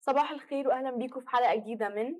[0.00, 2.14] صباح الخير واهلا بيكم في حلقة جديدة من.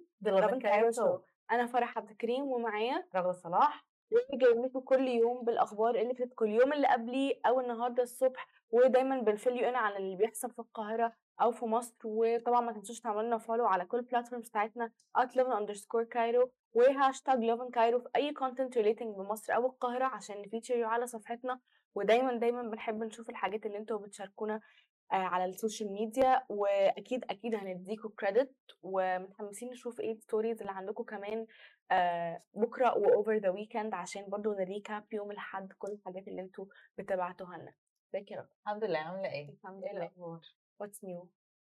[0.96, 3.86] Show أنا فرح عبد الكريم ومعايا رغدة صلاح
[4.34, 9.20] جايب لكم كل يوم بالأخبار اللي فاتت كل يوم اللي قبلي أو النهارده الصبح ودايما
[9.20, 13.00] بن fill you in عن اللي بيحصل في القاهرة أو في مصر وطبعا ما تنسوش
[13.00, 18.08] تعملوا لنا follow على كل ال platforms بتاعتنا @Lovin Cairo و hashtag Lovin Cairo في
[18.16, 21.60] أي content relating بمصر أو القاهرة عشان ن feature you على صفحتنا.
[21.94, 24.60] ودايما دايما بنحب نشوف الحاجات اللي أنتوا بتشاركونا
[25.12, 26.42] آه، على ال social media.
[26.48, 31.46] وأكيد أكيد هنديكوا credit ومتحمسين نشوف إيه ال stories اللي عندكم كمان
[31.90, 36.42] آه، بكرة و over the weekend عشان برضو ن recap يوم الأحد كل الحاجات اللي
[36.42, 36.64] أنتوا
[36.98, 37.74] بتبعتوها لنا.
[38.14, 38.98] ازيك يا رب الحمد لله.
[38.98, 40.40] عاملة إيه؟ الحمد إيه لله؟
[40.80, 41.28] what's new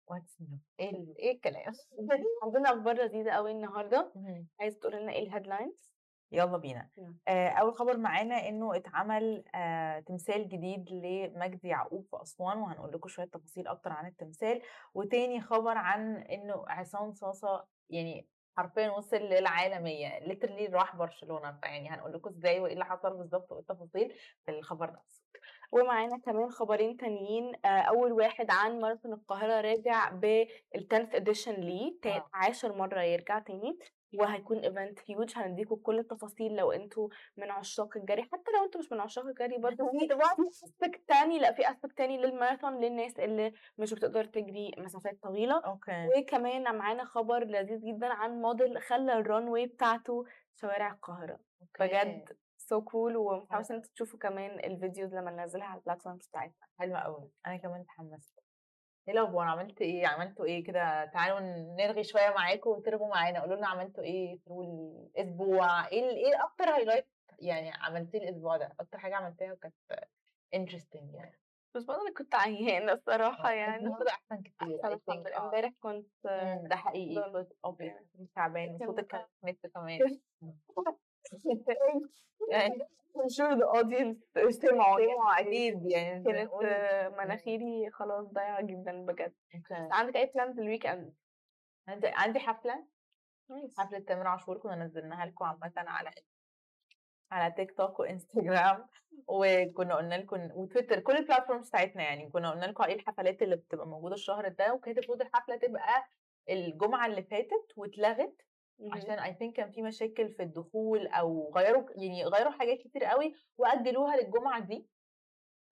[0.08, 1.74] what's new؟ إيه ال- إيه الكلام؟
[2.44, 4.12] عندنا أخبار لذيذة قوي النهارده.
[4.60, 5.92] عايز تقول لنا إيه ال headlines
[6.31, 6.90] يلا بينا.
[7.28, 13.08] آه أول خبر معانا إنه اتعمل آه تمثال جديد لمجدي يعقوب في أسوان وهنقول لكم
[13.09, 14.62] شوية تفاصيل أكتر عن التمثال.
[14.94, 21.58] وتاني خبر عن إنه عصام صاصة يعني حرفيا وصل للعالمية literally راح برشلونة.
[21.61, 24.13] فيعني هنقول لكم إزاي وإيه اللي حصل بالظبط وايه التفاصيل
[24.45, 25.23] في الخبر نفسه
[25.72, 27.53] ومعانا كمان خبرين تانيين.
[27.66, 31.97] آه، أول واحد عن ماراثون القاهرة راجع بال tenth edition ليه.
[32.05, 32.30] آه.
[32.33, 33.80] عاشر مرة يرجع تاني.
[34.16, 38.23] وهيكون event huge هنديكم كل التفاصيل لو أنتوا من عشاق الجري.
[38.23, 40.08] حتى لو أنتوا مش من عشاق الجري برضه في
[40.64, 45.61] aspect تاني لا في aspect تاني للماراثون للناس اللي مش بتقدر تجري مسافات طويلة.
[45.66, 46.08] okay.
[46.17, 51.39] وكمان معانا خبر لذيذ جدا عن موديل خلى ال runway بتاعته شوارع القاهرة.
[51.80, 56.28] بجد so cool ومتحمسه ان أنتوا تشوفوا كمان ال videos لما ننزلها على ال platforms
[56.28, 56.67] بتاعتنا.
[56.80, 58.37] حلوة قوي أنا كمان اتحمست.
[59.08, 61.39] إيه الأخبار؟ عملت إيه؟ عملتوا إيه كده؟ تعالوا
[61.77, 63.39] نرغي شوية معاكم وترغوا معانا.
[63.41, 67.08] قولوا لنا عملتوا إيه في الأسبوع؟ إيه ال- إيه أكتر highlight
[67.39, 69.75] يعني عملتيه الأسبوع ده؟ أكتر حاجة عملتيها وكانت
[70.53, 71.40] interesting يعني.
[71.75, 73.78] بس برضه أنا كنت عيانة الصراحة يعني.
[73.85, 75.28] النهارده أحسن كتير أحسن الحمد.
[75.28, 75.46] لله آه.
[75.46, 77.16] امبارح كنت مم، ده حقيقي.
[77.31, 79.25] صوت obviously تعبان كان وصوتك كان.
[79.44, 80.00] إنت كمان.
[82.52, 82.80] يعني
[83.18, 89.34] sure the audience سمعوا أكيد يعني كانت آه، مناخيري خلاص ضايعة جدا بجد.
[89.72, 91.13] عندك أي plans ال weekend
[91.88, 92.88] عندي عندي حفلة.
[93.78, 96.12] حفلة تامر عاشور كنا نزلناها لكم عامة على
[97.32, 98.88] على تيك توك وانستجرام
[99.28, 102.30] وكنا قلنا لكم وتويتر كل ال platforms بتاعتنا يعني.
[102.30, 104.74] كنا قلنا لكم إيه الحفلات اللي بتبقى موجودة الشهر ده.
[104.74, 106.06] وكانت المفروض الحفلة تبقى
[106.50, 108.36] الجمعة اللي فاتت واتلغت.
[108.92, 113.36] عشان I think كان في مشاكل في الدخول أو غيروا يعني غيروا حاجات كتير قوي
[113.58, 114.88] وأجلوها للجمعة دي.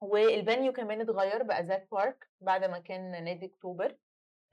[0.02, 3.98] وال venue كمان اتغير بقى Zed Park بعد ما كان نادي أكتوبر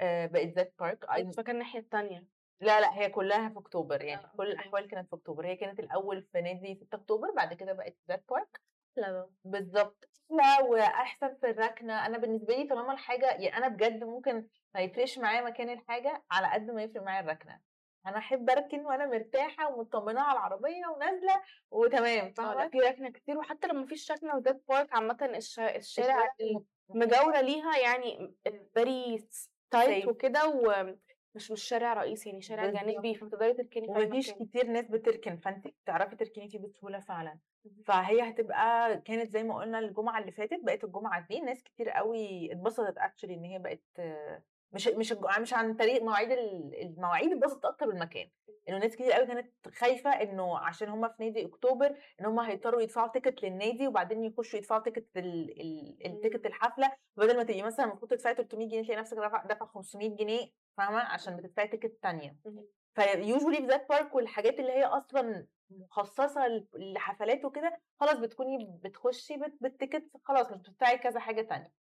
[0.01, 2.27] آه، بقت زاد بارك كنت فاكره الناحية الثانية
[2.61, 4.05] لا لا هي كلها في أكتوبر.
[4.05, 4.53] يعني آه، كل أوكي.
[4.53, 5.47] الأحوال كانت في أكتوبر.
[5.47, 8.61] هي كانت الأول في نادي 6 أكتوبر بعد كده بقت زاد بارك
[8.97, 12.07] لا بالظبط لا وأحسن في الركنة.
[12.07, 16.47] أنا بالنسبة لي طالما الحاجة يعني أنا بجد ممكن ما يفرقش معايا مكان الحاجة على
[16.53, 17.61] قد ما يفرق معايا الركنة.
[18.07, 23.39] أنا أحب أركن وأنا مرتاحة ومطمنة على العربية ونازلة وتمام لا فاهمة؟ في ركنه كتير
[23.39, 25.77] وحتى لو مفيش ركنه وزاد بارك عامة الش- الشارع
[26.17, 28.35] الشارع مجاورة ليها يعني
[28.75, 29.28] very
[29.71, 30.06] tight.
[30.09, 32.67] وكده ومش مش شارع رئيسي يعني شارع.
[32.71, 37.39] جانبي فتقدري تركني في ومفيش مكان كتير ناس بتركن فانت بتعرفي تركني فيه بسهولة فعلا.
[37.87, 42.53] فهي هتبقى كانت زي ما قلنا الجمعة اللي فاتت بقت الجمعة دي ناس كتير قوي
[42.53, 47.65] اتبسطت actually إن هي بقت آه، مش مش مش عن طريق مواعيد ال- المواعيد اتبسطت
[47.65, 48.31] أكتر بالمكان
[48.69, 52.81] إنه ناس كتير قوي كانت خايفة إنه عشان هم في نادي أكتوبر إن هم هيضطروا
[52.83, 56.93] يدفعوا ticket للنادي وبعدين يخشوا يدفعوا ticket ال- ال- ال ticket الحفلة.
[57.16, 61.37] بدل ما تبقي مثلا المفروض تدفعي 300 جنيه تلاقي نفسك دافعة 500 جنيه فاهمة؟ عشان
[61.37, 62.37] بتدفعي ticket تانية.
[62.44, 62.66] مهم.
[62.94, 69.37] ف usually في Zed Park والحاجات اللي هي أصلا مخصصة لحفلات وكده خلاص بتكوني بتخشي
[69.37, 71.72] بت- بال ticket خلاص مش بتدفعي كذا حاجة تانية.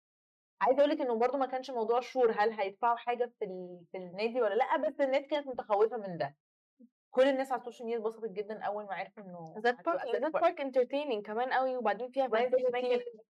[0.61, 3.85] عايزة أقول لك إنه برده ما كانش موضوع sure هل هيدفعوا حاجة في ال...
[3.91, 6.37] في النادي ولا لأ بس الناس كانت متخوفة من ده.
[7.11, 10.33] كل الناس على ال social media اتبسطت جدا أول ما عرفوا إنه Zed Park Zed
[10.33, 12.27] Park entertaining كمان قوي وبعدين فيها.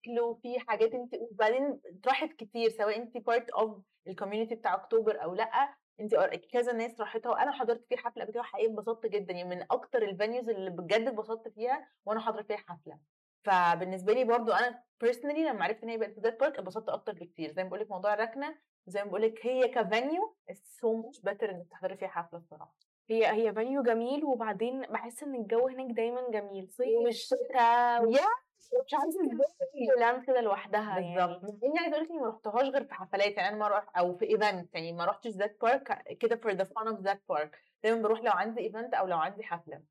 [0.06, 3.78] اكل وفي حاجات انت وبعدين راحت كتير سواء انت part of
[4.08, 6.16] ال community بتاع اكتوبر أو لأ انت
[6.54, 9.34] كذا ناس راحتها وأنا حضرت فيه حفلة قبل كده وحقيقي انبسطت جدا.
[9.34, 13.00] يعني من أكتر ال venues اللي بجد اتبسطت فيها وأنا حاضرة فيها حفلة.
[13.44, 17.14] فبالنسبة لي برضو أنا personally لما عرفت إن هي بقت في that park اتبسطت أكتر
[17.14, 17.52] بكتير.
[17.52, 18.56] زي ما بقول لك موضوع الركنة
[18.88, 22.76] زي ما بقول لك هي ك venue so much better إنك تحضري فيها حفلة الصراحة.
[23.10, 26.70] هي هي venue جميل وبعدين بحس إن الجو هناك دايما جميل.
[26.72, 30.42] صيف مش شتاء مش عارفة إزاي بتعمل كده.
[30.42, 31.16] لوحدها يعني.
[31.16, 33.50] بالضبط، مع إني عايزة أقول لِك إني ما رُحتهاش غير في حفلات، يعني.
[33.50, 34.94] أنا مرّة رُحت أو في event يعني.
[34.94, 37.50] ما رُحتش that park كده for the fun of that park.
[37.84, 39.84] دايمًا باروح لو عندي event أو لو عندي حفلة،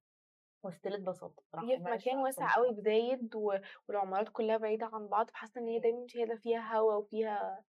[0.94, 3.54] اتبسطت بصراحة هي في مكان واسع أوي في زايد و
[3.88, 7.64] والعمارات كلها بعيدة عن بعض، فحاسة إن هي دايمًا شايلة فيها هوا وفيها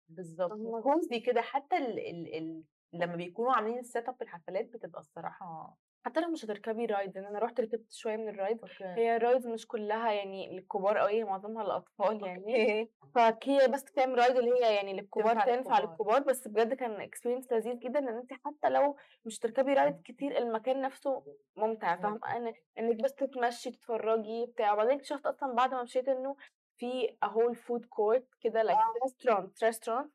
[0.49, 2.63] فاهمة؟ وcozy كده حتى ال ال ال
[2.93, 7.39] لمّا بيكونوا عاملين الsetup في الحفلات بتبقى الصراحة حتى لو مش هتركبي ride لأن أنا
[7.39, 8.83] رُحت ركبت شوية من الrides أوكي.
[8.83, 12.89] هي الrides مش كلها يعني للكبار هي معظمها للأطفال يعني،.
[13.15, 16.19] فهي بس كام ride اللي هي يعني للكبار تنفع تنفع للكبار.
[16.19, 20.81] بس بجد كان experience لذيذ جدًا لأن أنتِ حتى لو مش هتركبي ride كتير المكان
[20.81, 21.23] نفسه
[21.55, 26.35] ممتع، فاهمة؟ إن إنِك بس تتمشي تتفرجي بتاع، وبعدين اكتشفت أصلًا بعد ما مشيت إنه
[26.77, 30.07] في whole food court كده like restaurant restaurant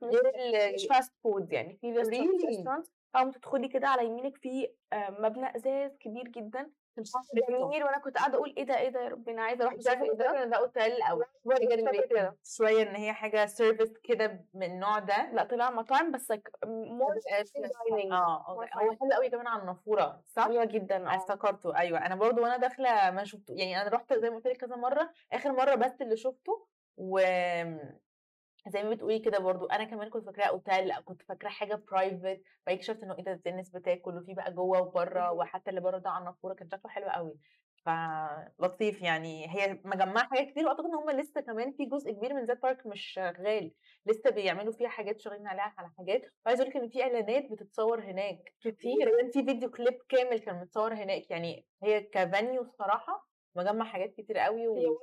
[0.75, 2.85] مش fast food يعني في restaurant
[3.17, 6.73] أول ما تدخلي كده على يمينِك في آآ مبنى إزاز كبير جدًا
[7.51, 9.87] جميل وأنا كنت قاعدة أقول إيه ده، إيه ده يا ربي أنا عايزة أروح مش
[9.89, 12.39] عارفة أشوف إيه ده فاكرة related كده.
[12.45, 15.31] شوية إن هي حاجة service كده من النوع ده.
[15.33, 16.37] لأ طلع مطاعم بس more
[17.65, 18.45] dining آه،.
[18.51, 18.63] هو.
[18.63, 21.17] حلو أوي كمان على النافورة صح؟ حلوة جدًا آه.
[21.17, 24.57] افتكرته أيوه، أنا برضه وأنا داخلة ما شُفت يعني أنا رُحت زي ما قُلت لِك
[24.57, 27.99] كذا مرّة، آخر مرّة بس اللي شُفته وآمم
[28.69, 32.23] زي ما بتقولي كده برضه أنا كمان كنت فاكراه أوتيل أو كنت فاكراه حاجة private
[32.23, 35.33] بعدين اكتشفت إنه إيه ده، الناس بتاكل وفي بقى جوّه وبرّه.
[35.33, 37.39] وحتى اللي برّه ده على النافورة كان شكله حلو أوي،
[37.87, 42.45] فلطيف يعني هي مجمّعة حاجات كتير وأعتقد إن هُم لسه كمان في جزء كبير من
[42.45, 43.75] ذات بارك مش شغال،
[44.07, 48.01] لسه بيعملوا فيها حاجات شغالين عليها على حاجات، وعايزة أقول لِك إن في إعلانات بتتصور
[48.01, 49.09] هناك، كتير.
[49.09, 54.39] وكمان في فيديو كليب كامل كان متصور هناك، يعني هي كvenue الصراحة مجمّع حاجات كتير
[54.39, 54.99] هي و.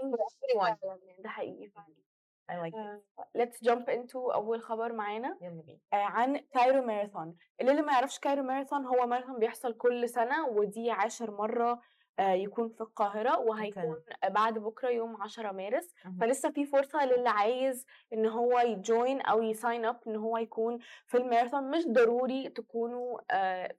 [0.81, 2.10] فعلًا ده حقيقي فعلًا.
[2.51, 2.77] I like it.
[2.77, 3.01] آآ
[3.37, 5.79] let's jump into أول خبر معانا يالّا بينا.
[5.93, 10.47] آآ عن Cairo Marathon، اللي اللي ما يعرفش Cairo Marathon هو ماراثون بيحصل كل سنة
[10.47, 11.81] ودي 10 مرة
[12.19, 13.95] آآ يكون في القاهرة وهيكون
[14.29, 15.93] بعد بكرة يوم 10 مارس،.
[16.21, 21.17] فلسه في فرصة للي عايز إن هو يjoin أو يsign up إن هو يكون في
[21.17, 23.17] الماراثون، مش ضروري تكونوا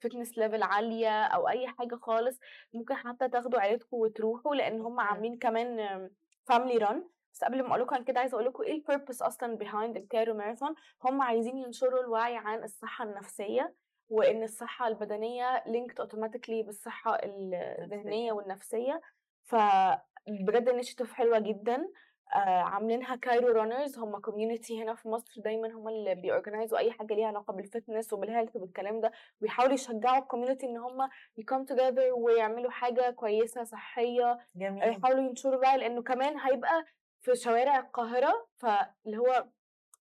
[0.07, 2.41] fitness level عالية أو أي حاجة خالص،
[2.75, 5.01] ممكن حتى تاخدوا عيلتكم وتروحوا لإن هُم.
[5.01, 6.11] عاملين كمان
[6.53, 6.97] family run
[7.33, 10.35] بس قبل ما أقول لكم عن كده عايزة أقول لكم إيه الpurpose أصلًا behind الكايرو
[10.35, 10.75] ماراثون،
[11.05, 13.75] هُم عايزين ينشروا الوعي عن الصحة النفسية،
[14.09, 19.01] وإن الصحة البدنية linked automatically بالصحة الذهنية والنفسية،
[19.43, 21.89] فبجد initiative حلوة جدًا.
[22.35, 23.99] آآ عاملينها Cairo Runners.
[23.99, 28.57] هُم community هنا في مصر دايمًا هُم اللي بيorganizوا أي حاجة ليها علاقة بالfitness وبالhealth
[28.57, 31.09] وبالكلام ده، وبيحاولوا يشجعوا الcommunity إن هُم
[31.41, 34.89] يcome together ويعملوا حاجة كويسة صحية، جميل.
[34.89, 36.85] يحاولوا ينشروا الوعي لإنه كمان هيبقى
[37.23, 39.47] في شوارع القاهرة، فاللي هو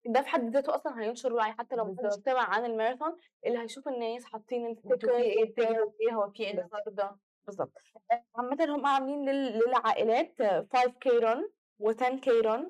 [0.06, 2.24] ده في حد ذاته أصلًا هينشر الوعي حتى لو ما حدش بالضبط.
[2.24, 3.16] سمع عن الماراثون،
[3.46, 6.64] اللي هيشوف الناس حاطين إيه الstickers بتجروا إيه هو في بالضبط.
[6.64, 7.16] النهارده؟
[7.46, 7.72] بالضبط.
[8.12, 10.42] آآ عامةً هُم عاملين لل للعائلات
[10.76, 11.42] 5K run
[11.82, 12.64] و10K run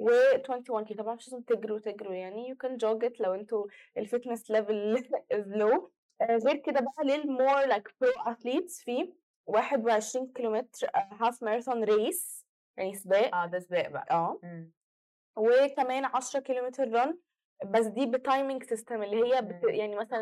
[0.00, 4.98] و21K طبعًا مش لازم تجروا تجروا يعني you can jog it لو الfitness level
[5.34, 5.90] is low
[6.20, 9.12] آآ غير كده بقى للmore like pro athletes في
[9.46, 12.43] 21 كيلومتر half marathon race
[12.76, 14.06] يعني سباق آه، ده سباق بقى.
[14.10, 14.72] آه، إمم.
[15.36, 17.14] وكمان 10 كيلومتر run
[17.66, 19.74] بس دي بtiming system اللي هي بت إمم.
[19.74, 20.20] يعني مثلًا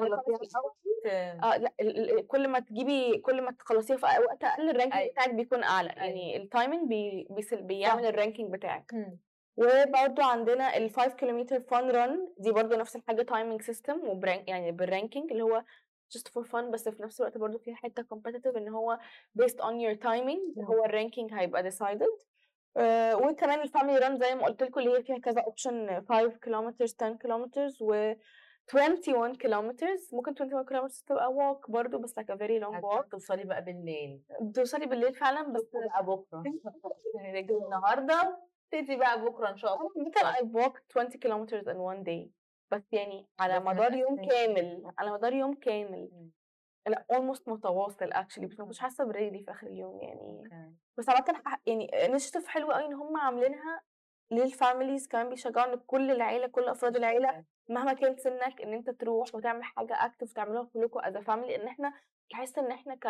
[1.81, 5.13] ال ال كل ما تجيبي كل ما تخلصيها في وقت أقل الranking أيوه.
[5.13, 6.05] بتاعِك بيكون أعلى، أيوه.
[6.05, 8.13] يعني الtiming بي بيسل بيعمل.
[8.13, 8.93] الranking بتاعِك.
[8.95, 9.19] إمم.
[9.57, 15.31] وبرضه عندنا ال5 كيلومتر fun run دي برضه نفس الحاجة timing system وبران يعني بالranking
[15.33, 15.65] اللي هو
[16.19, 18.99] just for fun بس في نفس الوقت برضه فيها حتة competitive إن هو
[19.43, 20.65] based on your timing.
[20.65, 22.31] هو الranking هيبقى decided
[22.76, 26.94] آآ وكمان الfamily run زي ما قُلت لكم اللي هي فيها كذا option 5 kilometers
[27.02, 32.82] 10 kilometers و21 kilometers ممكن 21 kilometers تبقى walk برضه بس like a very long
[32.82, 34.22] walk هتوصلي بقى بالليل.
[34.41, 36.43] بتوصلي بالليل فعلًا بس شوفوا بقى بكرة.
[37.14, 38.38] يعني رجلي النهارده
[38.74, 39.91] ابتدي بقى بكرة إن شاء الله.
[39.96, 42.29] عامةً I walked 20 kilometers in one day
[42.70, 44.17] بس يعني على مدار يوم.
[44.17, 46.10] كامل، على مدار يوم كامل.
[46.89, 50.39] لأ almost متواصل actually بس ما كنتش حاسة برجلي في آخر اليوم يعني.
[50.39, 50.72] أوكي.
[50.98, 53.82] بس عامةً ح يعني initiative حلوة أوي إن هُم عاملينها
[54.34, 59.34] للfamilies كمان بيشجعوا إن كل العيلة كل أفراد العيلة مهما كان سنك إن أنت تروح
[59.34, 61.93] وتعمل حاجة active وتعملوها كلكم a family لإن إحنا
[62.32, 63.06] باحس إن إحنا ك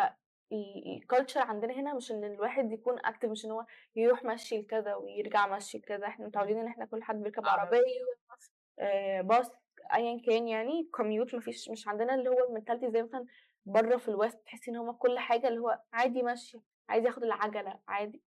[0.51, 3.65] ال الculture عندنا هنا مش إن الواحد يكون active مش إن هو
[3.95, 7.43] يروح مشي لكذا ويرجع مشي لكذا، إحنا متعودين إن إحنا كل حد بيركب
[8.79, 9.51] آآ باص
[9.93, 13.25] أيًا كان يعني commute ما فيش مش عندنا اللي هو الmentality زي مثلًا
[13.65, 16.57] برّه في الwest تحسي إن هُم كل حاجة اللي هو عادي مشي،
[16.89, 18.23] عايز ياخد العجلة عادي،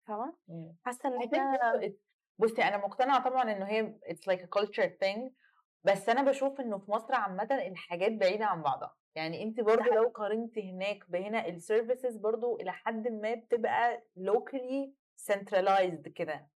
[1.26, 1.92] think إحنا برضه it
[2.38, 5.30] بُصّي أنا مقتنعة طبعًا إنه هي it's like a culture thing
[5.84, 9.84] بس أنا باشوف إنه في مصر عامةً الحاجات بعيدة عن بعضها، يعني أنتِ برضه.
[9.94, 14.90] لو قارنتِ هناك بهنا الservices برضه إلى حدٍ ما بتبقى locally
[15.32, 16.50] centralized كده.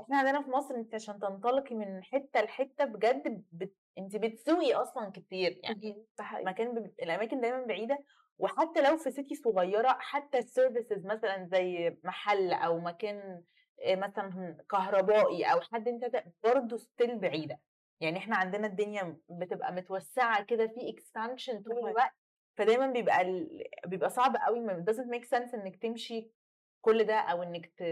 [0.00, 5.10] إحنا عندنا في مصر أنتِ عشان تنطلقي من حتة لحتة بجد بت أنتِ بتسوقي أصلًا
[5.10, 6.06] كتير، يعني.
[6.46, 7.98] مكان ب الأماكن دايمًا بعيدة،
[8.38, 13.44] وحتى لو في city صغيرة حتى الservices مثلًا زي محل أو مكان
[13.86, 17.60] آآ مثلًا كهربائي أو حد أنت ت برضه still بعيدة،
[18.00, 21.94] يعني إحنا عندنا الدنيا بتبقى متوسعة كده في expansion طول.
[21.94, 22.12] الوقت،
[22.56, 26.32] فدايمًا بيبقى ال بيبقى صعب أوي ما doesn't make sense إنِّك تمشي
[26.80, 27.82] كل ده أو إنِّك ت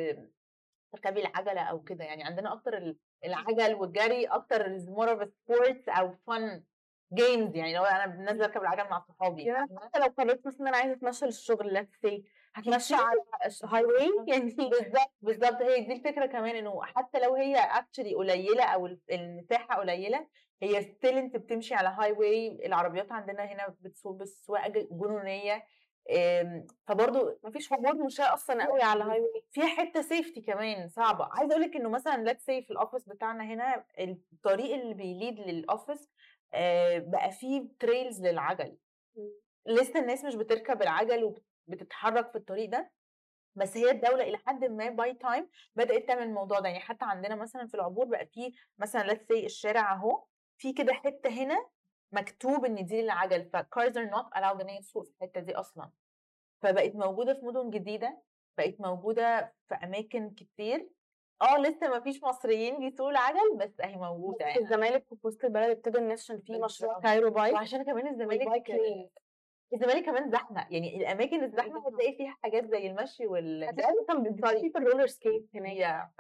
[0.93, 5.89] تركبي العجلة أو كده، يعني عندنا أكتر ال العجل والجري is more of a sports
[5.99, 6.63] أو fun
[7.15, 10.61] games يعني اللي هو أنا نازلة أركب العجل مع صحابي يعني؟ حتى لو قررت مثلًا
[10.61, 12.23] إن أنا عايزة أتمشى للشغل say
[12.57, 13.05] هاتمشى كتير.
[13.05, 14.57] على ش highway يعني.
[14.71, 19.75] بالضبط، بالضبط هي دي الفكرة كمان إنه حتى لو هي actually قليلة أو ال المساحة
[19.81, 20.29] قليلة،
[20.63, 25.63] هي still أنتِ بتمشي على highway العربيات عندنا هنا بتسوق بسواقة ج جنونية، آمم
[26.87, 29.43] فبرضه ما فيش حضور مشاة أصلًا أوي على highway.
[29.51, 33.45] فيها حتة safety كمان صعبة، عايزة أقول لِك إنه مثلًا let's say في الoffice بتاعنا
[33.45, 36.07] هنا الطريق اللي بيlead للoffice
[36.55, 38.79] آآ بقى فيه trails للعجل،.
[39.67, 42.93] لسه الناس مش بتركب العجل وبت بتتحرك في الطريق ده،
[43.57, 45.45] بس هي الدولة إلى حدٍ ما by time
[45.77, 49.45] بدأت تعمل الموضوع ده، يعني حتى عندنا مثلًا في العبور بقى في مثلًا let's say
[49.45, 50.25] الشارع أهو،
[50.59, 51.69] في كده حتة هنا
[52.13, 55.91] مكتوب إن دي للعجل، فcars are not allowed إن هي تسوق في الحتة دي أصلًا،
[56.63, 58.23] فبقت موجودة في مدن جديدة،
[58.59, 60.91] بقت موجودة في أماكن كتير،
[61.43, 64.61] آه لسه ما فيش مصريين بيسوقوا العجل بس أهي موجودة في يعني.
[64.61, 67.01] الزمالك وفي وسط البلد ابتدوا الناس عشان في مشروع.
[67.01, 68.71] كايرو بايك وعشان كمان الزمالك.
[69.75, 71.93] الزمالك كمان زحمة، يعني الأماكن الزحمة بالضبط.
[71.95, 76.11] هتلاقي فيها حاجات زي المشي وال هتلاقي بيبقى في الroller skate هناك.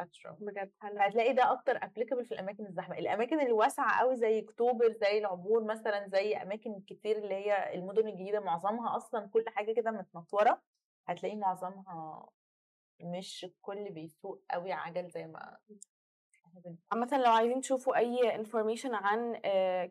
[0.40, 0.73] بجد.
[0.83, 6.09] هتلاقي ده أكتر applicable في الأماكن الزحمة، الأماكن الواسعة أوي زي أكتوبر، زي العبور مثلًا،
[6.09, 10.62] زي أماكن كتير اللي هي المدن الجديدة معظمها أصلًا كل حاجة كده متنطورة،
[11.07, 12.28] هتلاقي معظمها
[13.00, 15.59] مش الكل بيسوق أوي عجل زي ما
[16.93, 19.35] عامةً لو عايزين تشوفوا أي information عن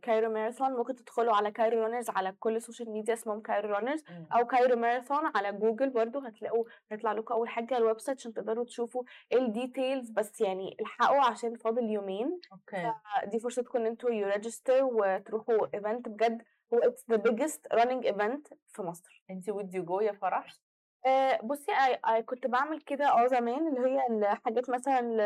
[0.02, 3.98] Cairo Marathon ممكن تدخلوا على Cairo Runners على كل السوشيال ميديا اسمهم Cairo إمم.
[4.32, 8.66] أو Cairo Marathon على جوجل برضه هتلاقوا هيطلع لكم أول حاجة ال website عشان تقدروا
[8.66, 9.04] تشوفوا
[9.36, 12.94] الdetails بس يعني الحقوا عشان فاضل يومين، أوكي.
[13.24, 16.42] فدي فرصتكم إن أنتم you register وتروحوا event بجد
[16.74, 19.24] هو it's the biggest running event في مصر.
[19.30, 20.67] أنتِ would you go يا فرح؟
[21.08, 21.72] آآ بُصّي
[22.08, 25.18] I كنت باعمل كده آه زمان اللي هي الحاجات مثلًا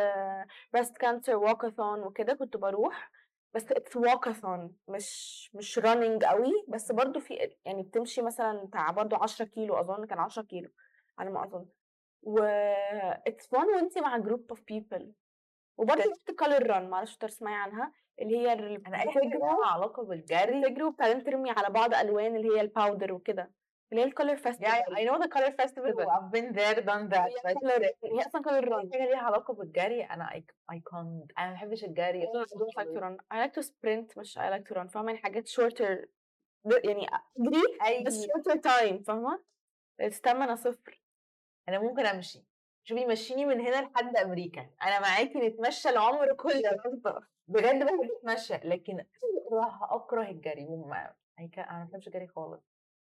[0.78, 3.12] breast cancer walkathon وكده كنت باروح،
[3.54, 9.18] بس it's walkathon مش مش running أوي، بس برضه في يعني بتمشي مثلًا بتاع برضه
[9.24, 10.70] 10 كيلو أظن كان 10 كيلو
[11.20, 11.66] على ما أظن،
[12.24, 12.40] و
[13.30, 15.04] it's fun وأنتِ مع group of people.
[15.78, 16.10] وبرضه أوكي.
[16.12, 18.54] رُحت color run ما أعرفش تسمعي عنها، اللي هي
[18.88, 23.12] أنا أي حاجة بتجروا علاقة بالجري بتجروا وبعدين ترمي على بعض ألوان اللي هي الpowder
[23.12, 23.52] وكده،
[23.91, 24.95] اللي هي الcolor yeah festival.
[24.95, 25.91] I know the color festival.
[26.00, 28.91] I've been there done that هي but color أي run.
[28.93, 32.91] حاجة ليها علاقة بالجري I c I can't أنا ما باحبش الجري I don't like
[32.95, 33.17] to run.
[33.33, 36.07] I like to sprint مش I like to run فاهمة؟ يعني حاجات shorter
[36.65, 37.07] ب يعني
[37.38, 39.43] أجري بس shorter time فاهمة؟
[40.01, 41.01] الstamina صفر.
[41.69, 42.45] أنا ممكن أمشي،
[42.83, 46.62] شوفي مشّيني من هنا لحد أمريكا، أنا معاكِ نتمشى العمر كله
[47.48, 52.71] بجد باحب أتمشى، لكن أكره أكره الجري أنا ما باحبش الجري خالص،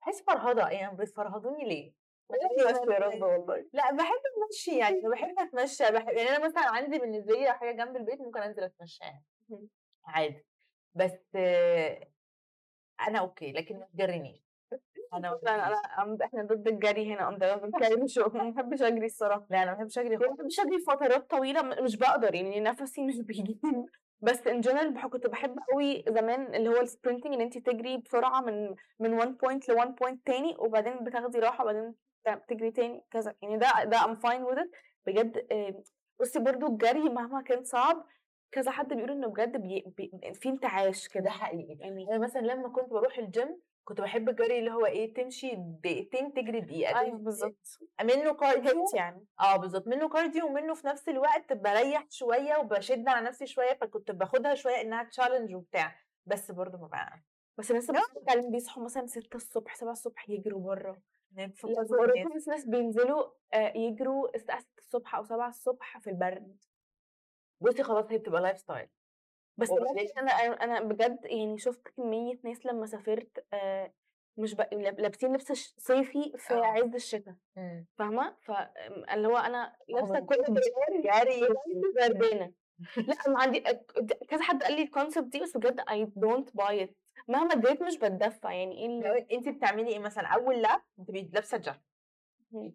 [0.06, 1.92] باحس فرهدة يعني بتفرهدوني ليه؟
[2.59, 3.66] يا رب والله.
[3.73, 7.52] لأ باحب المشي يعني أنا باحب أتمشى باح يعني أنا مثلًا عندي بالنسبة لي لو
[7.52, 9.68] حاجة جنب البيت ممكن أنزل أتمشاها اهم.
[10.04, 10.44] عادي،
[10.94, 11.37] بس
[13.09, 13.88] أنا أوكي لكن ما
[15.12, 15.78] لا أنا باحبش.
[15.99, 17.28] أنا إحنا ضد الجري هنا
[18.06, 19.47] show ما باحبش أجري الصراحة.
[19.50, 20.38] لا أنا ما باحبش أجري يعني ما خالص.
[20.38, 23.59] باحبش أجري فترات طويلة م مش باقدر يعني نفسي مش بيجيب
[24.22, 28.74] بس generally باح كنت باحب أوي زمان اللي هو الsprinting إن أنتِ تجري بسرعة من
[29.00, 31.94] من one point لone point تاني وبعدين بتاخدي راحة وبعدين
[32.48, 34.68] تجري تاني كذا، يعني ده ده fine with it.
[35.06, 35.46] بجد
[36.20, 38.06] بُصّي برضه الجري مهما كان صعب
[38.52, 41.30] كذا حد بيقول إنه بجد بي بي في انتعاش ده كده.
[41.30, 43.48] حقيقي، يعني مثلًا لمّا كنت باروح الgym
[43.84, 47.82] كنت باحب الجري اللي هو إيه تمشي دقيقتين تجري دقيقة، أيوه تمشي بالضبط.
[48.02, 49.26] منه كارديو يعني.
[49.40, 54.10] آه بالضبط، منه كارديو ومنه في نفس الوقت باريّح شوية وباشد على نفسي شوية، فكنت
[54.10, 55.96] باخدها شوية إنها challenge وبتاع،
[56.26, 56.92] بس برضه ما ب
[57.58, 57.90] بس الناس
[58.28, 61.02] عليهم بيصحوا مثلًا 6:00 ص 7:00 يجروا برّه.
[62.40, 63.24] في ناس بينزلوا
[63.54, 65.50] آآ يجروا الساعة 6:00 أو 7:00
[66.00, 66.56] في البرد.
[67.60, 68.88] بُصّي خلاص هي بتبقى life style.
[69.56, 69.71] بس
[70.18, 70.32] أنا
[70.64, 73.92] أنا بجد يعني شُفت كمية ناس لمّا سافرت آآ
[74.37, 76.64] مش ب لاب لابسين لبس صيفي في آه.
[76.66, 77.87] عز الشتا إمم.
[77.99, 80.37] فاهمة؟ ف آمم اللي هو أنا لابسة هم كل
[81.02, 81.49] جري
[81.97, 82.52] بردانة.
[82.97, 86.50] لأ أنا عندي أك د كذا حد قال لي الconcept دي بس بجد I don't
[86.62, 86.90] buy it
[87.28, 91.23] مهما اتضايقت مش باتدفى يعني إيه لو ال أنتِ بتعملي إيه مثلًا أول lap بتبقي
[91.32, 91.82] لابسة جاكيت.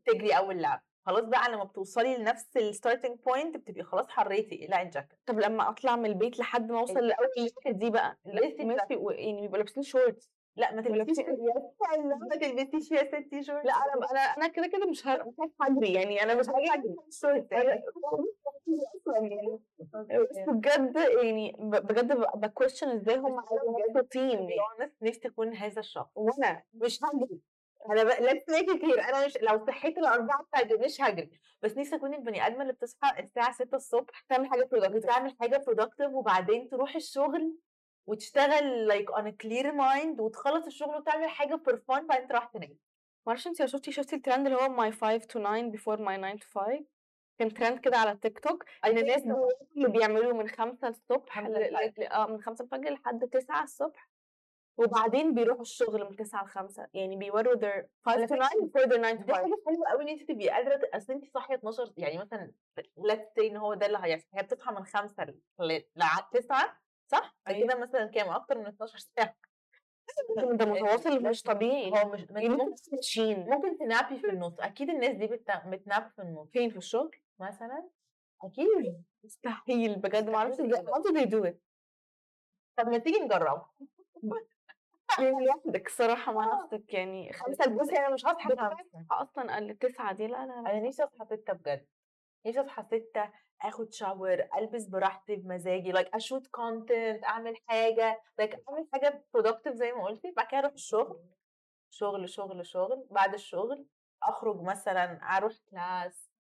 [0.06, 4.84] تجري أول lap خلاص بقى لما بتوصلي لنفس ال starting point بتبقي خلاص حريتي اقلعي
[4.86, 5.20] الجاكيت.
[5.26, 8.54] طب لما أطلع من البيت لحد ما أوصل لأول الجاكيت دي بقى الناس.
[8.90, 13.74] بيبقوا يعني بيبقوا لابسين shorts لا ما تلبسيش ولابسين- ما تلبسيش يا ستي شورت لا
[13.74, 15.08] أنا أنا أنا كده كده مش
[15.62, 19.60] هجري يعني أنا مش هجري شورت أصلا يعني.
[20.22, 23.36] بس بجد يعني بجد ب question إزاي هم
[23.68, 24.48] مبسوطين
[25.02, 26.12] نفسي أكون هذا الشخص.
[26.16, 27.40] وأنا مش هجري.
[27.90, 28.10] أنا ب...
[28.10, 32.14] let's make it clear أنا مش لو صحيت الأربعة بتاعتي مش هجري بس نفسي أكون
[32.14, 36.96] البني آدمة اللي بتصحى الساعة 6 الصبح تعمل حاجة productive بتعمل حاجة productive وبعدين تروح
[36.96, 37.58] الشغل
[38.08, 42.78] وتشتغل like on a clear mind وتخلص الشغل وتعمل حاجة for fun بعدين تروح تنام.
[43.28, 46.46] معرفش انت شفتي شفتي الترند اللي هو my 5 to 9 before my 9 to
[46.54, 46.86] 5
[47.40, 49.24] كان ترند كده على التيك توك ان الناس
[49.78, 51.52] اللي بيعملوا من 5 الصبح ل-.
[51.98, 54.10] ل- آه من 5 الفجر لحد 9 الصبح
[54.78, 58.98] وبعدين بيروحوا الشغل من 9 ل 5 يعني بيوروا their 5 to 9 before their
[59.02, 61.94] 9 to دي 5 حاجة حلوة قوي إن انت تبقي قادرة أصل انت صاحية 12
[61.98, 62.52] يعني مثلا
[63.00, 65.84] let's say إن هو ده اللي هيحصل هي بتصحى من 5 ل
[66.32, 66.78] 9
[67.12, 67.68] صح؟ أيوة.
[67.68, 69.36] كده مثلا كام؟ أكتر من 12 ساعة.
[70.60, 71.92] ده متواصل مش طبيعي.
[71.92, 74.60] هو مش يعني ممكن ممكن ماشيين ممكن تnapي في النص.
[74.60, 76.48] أكيد الناس دي بت- بتnap في النص.
[76.50, 77.90] فين؟ في الشغل؟ مثلا؟
[78.44, 81.56] أكيد مستحيل بجد ما أعرفش إزاي how do they do it?
[82.78, 83.66] طب ما تيجي نجرب
[84.24, 84.48] يعني
[85.46, 86.70] لوحدك الصراحة مع آه.
[86.74, 88.70] نفسك يعني خمسة بصي أنا مش هصحى
[89.12, 91.88] أصلا قال تسعة دي لا لا أنا نفسي أصحى ستة بجد.
[92.46, 93.32] نفسي أصحى ستة
[93.62, 99.74] آخد شاور ألبس براحتي بمزاجي like أ shoot content أعمل حاجة like أعمل حاجة productive
[99.74, 101.20] زي ما قلتي بعد كده أروح الشغل.
[101.90, 103.88] شغل شغل شغل بعد الشغل
[104.24, 106.32] أخرج مثلا أروح class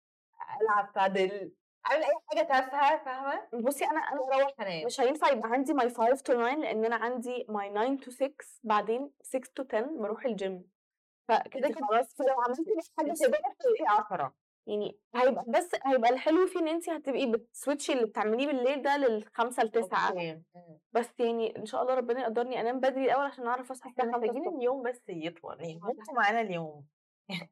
[0.61, 1.51] ألعب بادل
[1.91, 4.85] اعمل أي حاجة تافهة فاهمة؟ بصي أنا أنا وأروح أنام.
[4.85, 8.35] مش هينفع يبقى عندي my 5 to 9 لأن أنا عندي my 9 to 6
[8.63, 10.69] بعدين 6 to 10 بروح الجيم
[11.27, 14.35] فكده كده خلاص فلو عملتي حاجة كده هتبقي عشرة.
[14.67, 18.81] يعني هيبقى بس هيبقى الحلو فيه إن انت هتبقي بت switch ي اللي بتعمليه بالليل
[18.81, 20.09] ده للخمسة لتسعة.
[20.09, 20.33] أوكي.
[20.55, 20.79] مم.
[20.91, 24.21] بس يعني إن شاء الله ربنا يقدرني أنام بدري الأول عشان أعرف أصحى إحنا الساعة
[24.21, 26.85] 5 محتاجين اليوم بس يطول يعني ده ممكن معانا اليوم.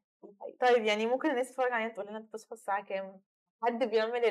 [0.60, 3.20] طيب يعني ممكن الناس تتفرج علينا تقول لنا بتصحى الساعة كام؟
[3.62, 4.24] حد بيعمل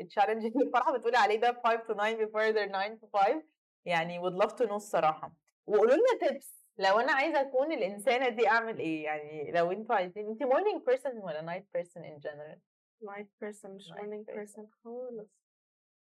[0.00, 3.42] التشالنج اللي فرحة بتقولي عليه ده 5 to 9 before they're 9 to 5
[3.84, 5.32] يعني would love to know الصراحة.
[5.66, 6.46] وقولوا لنا tips
[6.78, 11.14] لو أنا عايزة أكون الإنسانة دي أعمل إيه؟ يعني لو أنتوا عايزين انت morning person
[11.24, 12.58] ولا night person in general
[13.04, 14.64] night person مش morning person.
[14.84, 15.28] خالص.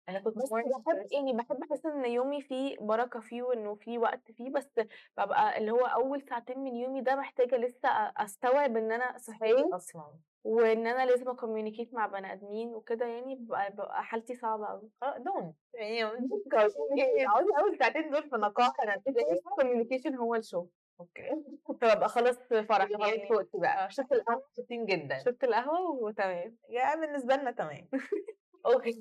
[0.08, 4.32] أنا كنت بس بحب يعني بحب أحس إن يومي فيه بركة فيه وإنه فيه وقت
[4.32, 4.70] فيه بس
[5.18, 10.14] ببقى اللي هو أول ساعتين من يومي ده محتاجة لسه أستوعب إن أنا صحيت؟ أصلا.
[10.44, 15.54] وإن أنا لازم ا communicate مع بني آدمين وكده يعني ببقى, حالتي صعبة قوي down
[15.74, 16.02] يعني
[17.28, 20.68] عاوزة أول ساعتين دول في نقاهة أنا ال communication هو الشغل.
[21.00, 21.44] okay.
[21.80, 23.90] فببقى خلاص فرح خلاص يعني فوقت بقى.
[23.90, 25.18] شفت القهوة؟ مبسوطين جدا.
[25.18, 27.88] شربت القهوة وتمام يا بالنسبة لنا تمام.
[28.66, 29.00] okay.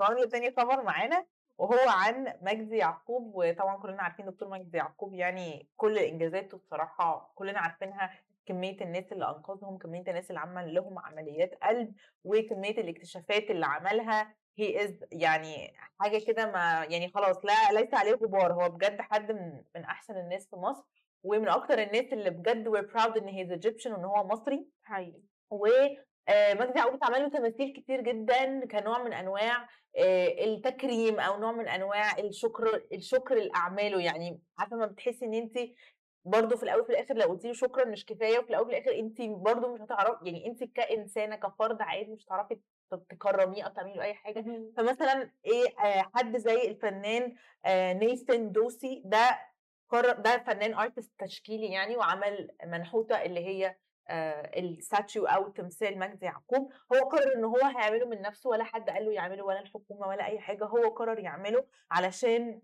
[0.00, 1.26] نقول تاني خبر معانا
[1.58, 7.58] وهو عن مجدي يعقوب وطبعا كلنا عارفين دكتور مجدي يعقوب يعني كل انجازاته بصراحة كلنا
[7.58, 8.10] عارفينها
[8.50, 14.34] كمية الناس اللي أنقذهم كمية الناس اللي عمل لهم عمليات قلب وكمية الاكتشافات اللي عملها.
[14.58, 18.52] هي از يعني حاجة كده ما يعني خلاص لا ليس عليه غبار.
[18.52, 20.84] هو بجد حد من من أحسن الناس في مصر
[21.22, 24.66] ومن أكتر الناس اللي بجد we're proud إن هيز Egyptian وإن هو مصري.
[24.82, 25.22] حقيقي.
[25.50, 25.66] و
[26.28, 31.52] آه، مجدي يعقوب اتعمل له تماثيل كتير جدا كنوع من أنواع آه، التكريم أو نوع
[31.52, 34.00] من أنواع الشكر الشكر لأعماله.
[34.00, 35.58] يعني عارفة ما بتحسي إن انت
[36.24, 39.20] برضه في الأول وفي الآخر لو قلتي شكرا مش كفاية وفي الأول وفي الآخر انت
[39.22, 42.58] برضه مش هتعرفي يعني انت كإنسانة كفرد عادي مش هتعرفي
[43.08, 44.44] تكرميه أو تعملي له أي حاجة.
[44.76, 49.38] فمثلا إيه آه، حد زي الفنان آه، نيثن دوس ده
[49.88, 53.76] قرر ده فنان artist تشكيلي يعني وعمل منحوتة اللي هي
[54.56, 56.72] ال statue أو تمثال مجدي يعقوب.
[56.92, 60.26] هو قرر إن هو هيعمله من نفسه ولا حد قال له يعمله ولا الحكومة ولا
[60.26, 62.60] أي حاجة هو قرر يعمله علشان آه،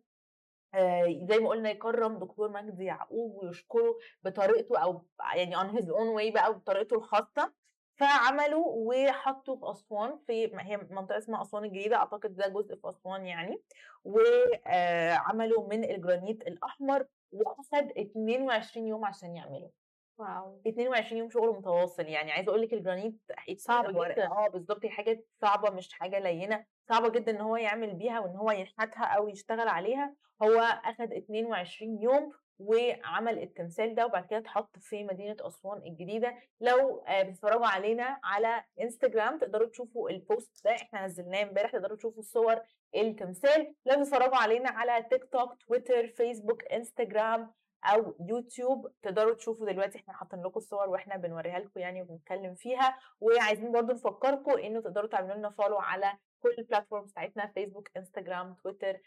[1.29, 6.33] زي ما قلنا يكرم دكتور مجدي يعقوب ويشكره بطريقته أو يعني on his own way
[6.33, 7.53] بقى بطريقته الخاصة
[7.97, 13.27] فعملوا وحطوا في أسوان في هي منطقة اسمها أسوان الجديدة أعتقد ده جزء في أسوان
[13.27, 13.63] يعني
[14.05, 19.69] وعملوا من الجرانيت الأحمر واخد 22 يوم عشان يعملوا.
[20.19, 20.61] wow.
[20.67, 23.15] 22 يوم شغل متواصل يعني عايزة أقول لك الجرانيت
[23.57, 24.27] صعب جدا.
[24.27, 28.37] آه بالظبط هي حاجة صعبة مش حاجة لينة صعبة جدا إن هو يعمل بيها وإن
[28.37, 30.15] هو ينحتها أو يشتغل عليها.
[30.43, 36.35] هو أخد 22 يوم وعمل التمثال ده وبعد كده اتحط في مدينة أسوان الجديدة.
[36.61, 42.23] لو آه، بتتفرجوا علينا على انستجرام تقدروا تشوفوا البوست ده إحنا نزلناه امبارح تقدروا تشوفوا
[42.23, 42.61] صور
[42.97, 43.75] التمثال.
[43.87, 47.53] لو بتتفرجوا علينا على تيك توك تويتر فيسبوك انستجرام
[47.85, 52.99] أو يوتيوب تقدروا تشوفوا دلوقتي إحنا حاطين لكم الصور وإحنا بنوريها لكم يعني وبنتكلم فيها.
[53.21, 56.13] وعايزين برضو نفكركم إنه تقدروا تعملوا لنا follow على
[56.43, 59.01] كل ال platforms بتاعتنا فيسبوك انستجرام تويتر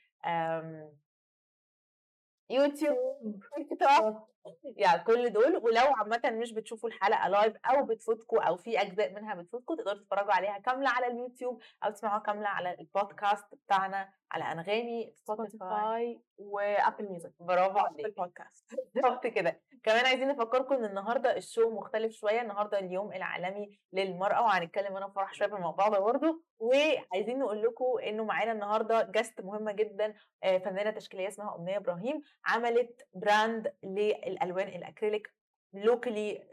[2.50, 4.30] يوتيوب تيك توك.
[4.64, 9.36] يعني كل دول ولو عامة مش بتشوفوا الحلقة live أو بتفوتكم أو في أجزاء منها
[9.36, 15.14] بتفوتكم تقدروا تتفرجوا عليها كاملة على اليوتيوب أو تسمعوها كاملة على البودكاست بتاعنا على أنغامي
[15.16, 18.06] سبوتيفاي وأبل ميوزك برافو عليك.
[18.06, 19.62] البودكاست بالظبط كده.
[19.84, 22.42] كمان عايزين نفكركم إن النهارده ال show مختلف شوية.
[22.42, 26.44] النهارده اليوم العالمي للمرأة وهنتكلم أنا وفرح شوية في الموضوع ده برضه.
[26.60, 32.22] وعايزين نقول لكم إنه معانا النهارده guest مهمة جدا آه، فنانة تشكيلية اسمها أمنية إبراهيم
[32.46, 33.74] عملت brand
[34.44, 35.34] للألوان ال acrylic
[35.74, 36.48] locally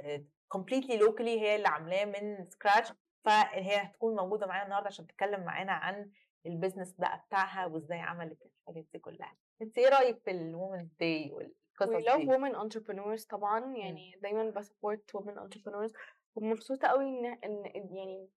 [0.49, 2.93] completely locally هي اللي عاملاه من scratch
[3.25, 6.11] فهي هتكون موجودة معانا النهارده عشان تتكلم معانا عن
[6.47, 9.37] ال business بقى بتاعها وإزاي عملت الحاجات دي كلها.
[9.62, 14.18] انت إيه رأيك في ال women's day والقصص we love دي؟ women entrepreneurs طبعا يعني
[14.22, 15.92] دايما ب support women entrepreneurs.
[16.35, 17.64] ومبسوطة قوي إن إن
[17.96, 18.29] يعني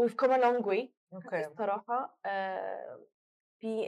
[0.00, 3.06] we've come a long way okay الصراحة آه،
[3.58, 3.82] في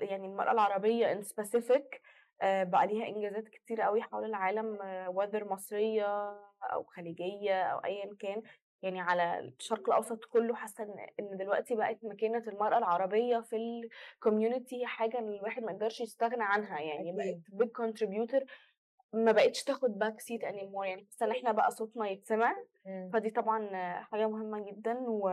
[0.00, 1.98] يعني المرأة العربية in specific
[2.42, 6.36] آه، بقى ليها إنجازات كتير قوي حول العالم آه، whether مصرية
[6.72, 8.42] أو خليجية أو أيا كان.
[8.82, 13.69] يعني على الشرق الأوسط كله حاسة إن إن دلوقتي بقت مكانة المرأة العربية في ال
[13.69, 16.80] community حاجة إن الواحد ما يقدرش يستغنى عنها.
[16.80, 17.42] يعني أكيد.
[17.58, 18.44] بقت big contributor
[19.12, 20.84] ما بقتش تاخد back seat anymore.
[20.84, 22.56] يعني حاسة إن إحنا بقى صوتنا يتسمع.
[22.86, 23.10] مم.
[23.12, 23.68] فدي طبعا
[24.02, 25.30] حاجة مهمة جدا و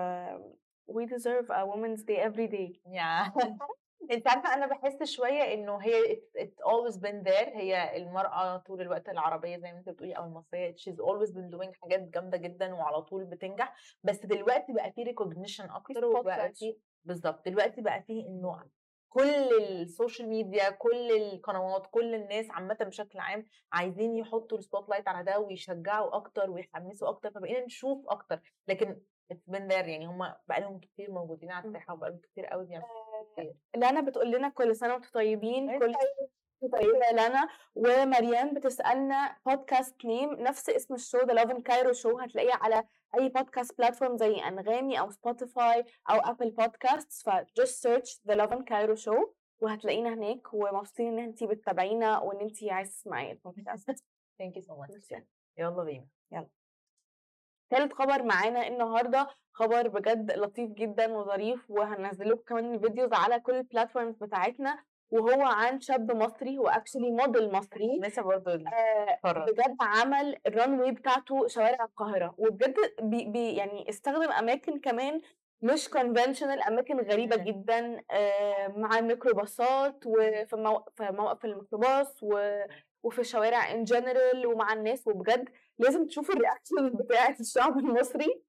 [0.92, 2.80] we deserve a women's day every day.
[4.12, 9.10] انت عارفة أنا بحس شوية إنه هي it always been there هي المرأة طول الوقت
[9.10, 13.02] العربية زي ما انت بتقولي أو المصرية she's always been doing حاجات جامدة جدا وعلى
[13.02, 16.54] طول بتنجح بس دلوقتي بقى في recognition أكتر وبقى.
[16.54, 18.64] في بالظبط دلوقتي بقى في إنه
[19.10, 25.08] كل ال social media كل القنوات كل الناس عامة بشكل عام عايزين يحطوا ال spotlight
[25.08, 29.02] على ده ويشجعوا أكتر ويحمسوا أكتر فبقينا نشوف أكتر لكن
[29.34, 31.76] it's been there يعني هم بقى لهم كتير موجودين على مم.
[31.76, 32.90] الساحة وبقى لهم كتير قوي بيعملوا
[33.76, 40.34] لانا بتقول لنا كل سنة وأنتم طيبين أنت كل يا لانا ومريم بتسألنا podcast name
[40.34, 42.84] نفس اسم ال show ذا لافن كايرو شو هتلاقيه على
[43.20, 48.64] أي podcast platform زي أنغامي أو سبوتيفاي أو أبل بودكاست ف just search ذا لافن
[48.64, 49.16] كايرو شو
[49.60, 50.54] وهتلاقينا هناك.
[50.54, 54.04] ومبسوطين إن انتي بتتابعينا وإن انتي عايزة تسمعي البودكاست
[54.40, 55.14] thank you so much
[55.58, 56.08] يلا بينا.
[57.72, 63.40] تالت خبر معانا النهارده خبر بجد لطيف جدا وظريف وهنزل لكم كمان ال videos على
[63.40, 64.80] كل ال platforms بتاعتنا
[65.12, 68.00] وهو عن شاب مصري هو actually model مصري.
[68.00, 74.32] لسه برضه آه، بجد عمل ال runway بتاعته شوارع القاهرة وبجد بي بي يعني استخدم
[74.32, 75.22] أماكن كمان
[75.62, 77.36] مش conventional أماكن غريبة.
[77.36, 80.86] جدا آه، مع الميكروباصات وفي مو...
[80.96, 82.62] في مواقف الميكروباص و...
[83.04, 88.42] وفي الشوارع in general ومع الناس وبجد لازم تشوفوا ال reaction بتاعت الشعب المصري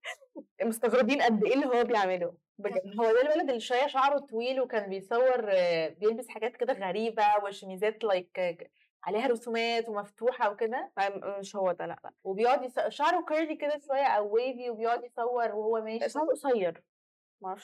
[0.63, 4.91] مستغربين قد إيه اللي هو بيعمله بجد هو ده الولد اللي شوية شعره طويل وكان
[4.91, 8.71] بيصور آه، بيلبس حاجات كده غريبة وشميزات like
[9.05, 10.93] عليها رسومات ومفتوحة وكده
[11.39, 12.79] مش هو ده لا لا وبيقعد يص...
[12.89, 16.83] شعره curly كده شوية أو wavy وبيقعد يصور وهو ماشي شعره قصير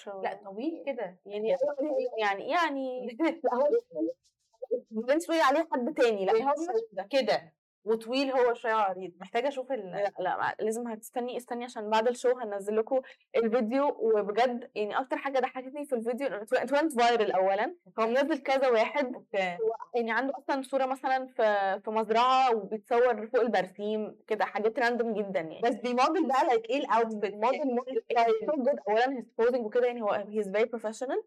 [0.09, 1.57] هو لا طويل كده يعني
[2.21, 3.09] يعني يعني
[3.55, 3.69] هو
[4.91, 6.33] ما شوية عليه حد تاني لا
[7.11, 9.13] كده وطويل هو شوية عريض.
[9.21, 9.91] محتاجة أشوف ال...
[9.91, 13.01] لا لا لازم هتستني استني عشان بعد ال show هنزل لكم
[13.37, 13.97] الفيديو.
[14.01, 17.75] وبجد يعني أكتر حاجة ضحكتني في الفيديو انه went viral اولا.
[18.01, 19.57] هو منزل كذا واحد okay.
[19.95, 25.41] يعني عنده أصلا صورة مثلا في في مزرعة وبيتصور فوق البرسيم كده حاجات random جدا
[25.41, 25.61] يعني.
[25.65, 30.11] بس بيموديل بقى like إيه ال outfit model model اولا he's posing وكده يعني هو
[30.11, 31.23] he's professional.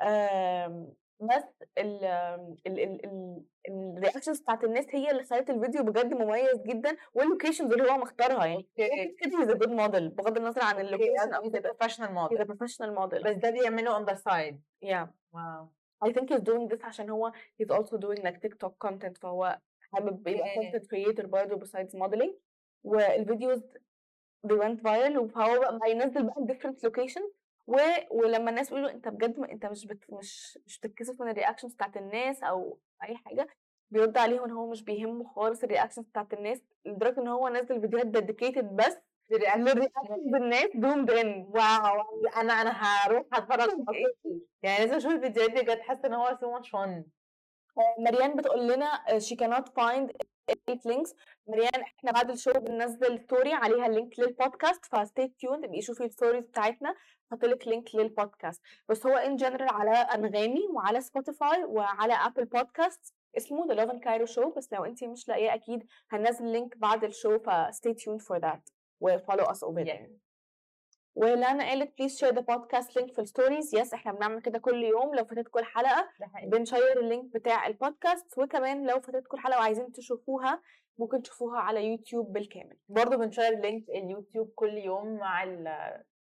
[0.00, 1.44] آم، بس
[1.78, 6.96] ال ال ال ال ال reactions بتاعت الناس هي اللي خلت الفيديو بجد مميز جدا
[7.14, 8.46] وال locations اللي هو مختارها.
[8.46, 9.16] يعني okay.
[9.20, 11.60] كده he's good model بغض النظر عن ال location أو كده.
[11.60, 14.54] professional model professional model بس ده بيعمله on the side.
[14.84, 15.06] Yeah.
[15.32, 15.68] wow
[16.04, 19.58] I think he's doing this عشان هو he's also doing like TikTok content فهو
[19.92, 22.32] حابب يبقى content creator برضه besides modeling.
[22.84, 23.62] وال videos
[24.46, 27.30] they went viral فهو بقى بقى ينزل بقى different locations.
[27.66, 27.76] و...
[28.10, 30.04] ولما الناس يقولوا أنت بجد م- أنت مش بت...
[30.12, 33.46] مش مش بتتكسف من ال reactions بتاعت الناس أو أي حاجة
[33.90, 37.80] بيرد عليهم إن هو مش بيهمه خالص ال reactions بتاعت الناس لدرجة إن هو نزل
[37.80, 38.96] فيديوهات dedicated بس
[39.30, 40.64] لل reactions الناس.
[40.64, 43.70] doomed in wow أنا أنا هروح أتفرج
[44.62, 47.02] يعني لازم أشوف الفيديوهات دي بجد حاسة إن هو so much fun.
[47.98, 50.10] مريان بتقول لنا she cannot find
[50.52, 51.14] links.
[51.48, 55.82] مريان إحنا بعد ال show بننزل story عليها ال link للبودكاست ف stay tuned ابقي
[55.82, 56.94] شوفي ال stories بتاعتنا
[57.32, 63.14] حط لك link للبودكاست بس هو in general على أنغامي وعلى سبوتيفاي وعلى Apple Podcast
[63.36, 67.11] اسمه Love and Cairo Show بس لو انت مش لاقياه أكيد هننزل link بعد ال
[67.11, 68.60] show ف stay tuned for that.
[69.00, 69.44] و follow
[71.14, 74.82] ولانا قالت please share the podcast link في ال stories yes إحنا بنعمل كده كل
[74.84, 76.08] يوم لو فاتتكم الحلقة.
[76.44, 80.62] بن share ال link بتاع البودكاست وكمان لو فاتتكم الحلقة وعايزين تشوفوها
[80.98, 82.76] ممكن تشوفوها على يوتيوب بالكامل.
[82.88, 85.64] برضه بن share link اليوتيوب كل يوم مع ال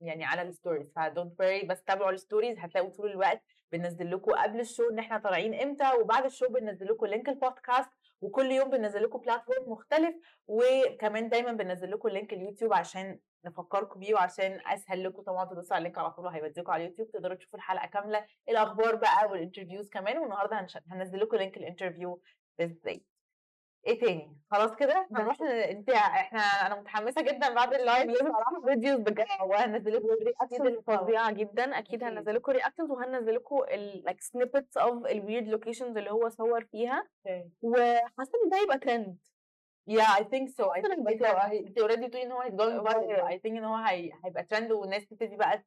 [0.01, 4.12] يعني على ال stories ف don't worry بس تابعوا ال stories هتلاقوا طول الوقت بننزل
[4.12, 5.91] لكم قبل ال show إن إحنا طالعين إمتى.
[6.01, 7.89] وبعد ال show بننزل لكم link البودكاست
[8.22, 10.16] وكل يوم بننزل لكم platform مختلف
[10.48, 15.82] وكمان دايما بننزل لكم link اليوتيوب عشان نفكركم بيه وعشان أسهل لكم طبعا تدوسوا على
[15.82, 19.89] ال link على طول هيوديكم على اليوتيوب تقدروا تشوفوا الحلقة كاملة الأخبار بقى وال interviews
[19.90, 20.68] كمان والنهاردة.
[20.92, 22.22] هنزل لكم link ال interview
[22.58, 23.02] بالذات
[23.88, 28.62] إيه تاني؟ خلاص كده؟ هنروح انت إحنا أنا متحمسة جدا بعد ال live بصراحة.
[28.65, 29.26] videos بجد.
[29.41, 31.63] وهنزل لكم reactions فظيعة جدا.
[31.80, 32.04] أكيد أكيد.
[32.04, 33.58] هنزل لكم reactions وهنزل لكم
[34.04, 37.08] like snippets of ال weird locations اللي هو صور فيها.
[37.62, 39.17] وحاسة إن ده يبقى ترند
[39.91, 40.65] Yeah, I think so.
[40.65, 43.32] I حاسة think إنه انت already بتقولي إن هو viral.
[43.32, 45.63] I think إن هو هي- هيبقى ترند والناس تبتدي بقى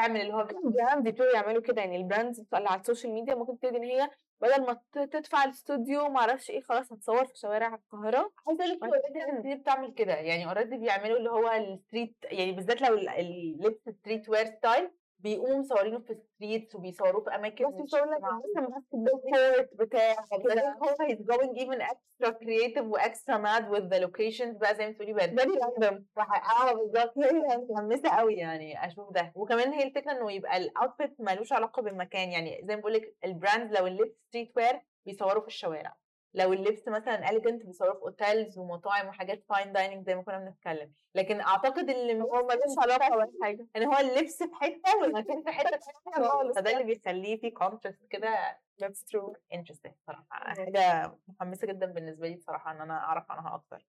[0.00, 3.34] تعمل اللي هو ال brands يبتدوا يعملوا كده يعني ال brands اللي على السوشيال ميديا.
[3.34, 7.74] ممكن تبتدي إن هي بدل ما تدفع الاستوديو ما أعرفش إيه خلاص هتصور في شوارع
[7.74, 8.30] القاهرة.
[8.48, 10.14] عايزة أقول لك already كتير بتعمل كده.
[10.14, 14.90] يعني already بيعملوا اللي هو ال street يعني بالذات لو ال- اللبس street wear style
[15.26, 18.20] بيقوموا مصورينه في ال streets وبيصوروه في أماكن بس مش يقول لك.
[18.22, 20.76] مثلا ماسك بتاع كده.
[20.82, 24.92] هو he's going even extra creative و extra mad with the locations بقى زي ما
[24.92, 27.18] تقولي بقى very random آه بالظبط.
[27.18, 29.32] هي متحمسة قوي يعني أشوف ده.
[29.34, 32.30] وكمان هي الفكرة إنه يبقى ال outfit ملوش علاقة بالمكان.
[32.32, 35.96] يعني زي ما بقول لك ال brand لو اللبس street wear بيصوروا في الشوارع.
[36.34, 40.92] لو اللبس مثلا elegant بيصوروا في hotels ومطاعم وحاجات fine dining زي ما كنا بنتكلم.
[41.14, 43.66] لكن أعتقد اللي هو ملوش علاقة ولا حاجة.
[43.76, 45.70] إن هو اللبس في حتة والمكان في حتة
[46.14, 46.56] تانية خالص.
[46.58, 49.32] فده اللي بيخليه في contrast كده That's true.
[49.54, 50.26] interesting صراحة.
[50.30, 53.86] حاجة محمسه جدا بالنسبة لي بصراحة إن أنا أعرف عنها أكتر.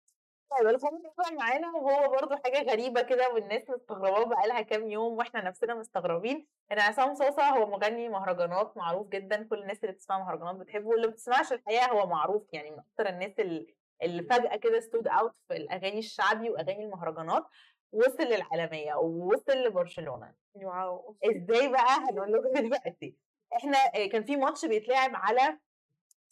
[0.50, 5.12] طيب الخبر طلع معانا وهو برضه حاجة غريبة كده والناس مستغرباه بقى لها كام يوم
[5.18, 10.18] وإحنا نفسنا مستغربين إن عصام صاصا هو مغني مهرجانات معروف جدا كل الناس اللي بتسمع
[10.18, 14.56] مهرجانات بتحبه واللي ما بتسمعش الحقيقة هو معروف يعني من أكتر الناس ال- اللي فجأة
[14.56, 17.44] كده stood out في الأغاني الشعبي وأغاني المهرجانات
[17.92, 20.34] وصل للعالمية ووصل لبرشلونة.
[20.54, 21.16] wow.
[21.24, 23.16] إزاي بقى؟ هنقول لكم دلوقتي.
[23.56, 25.58] إحنا آه، كان في ماتش بيتلعب على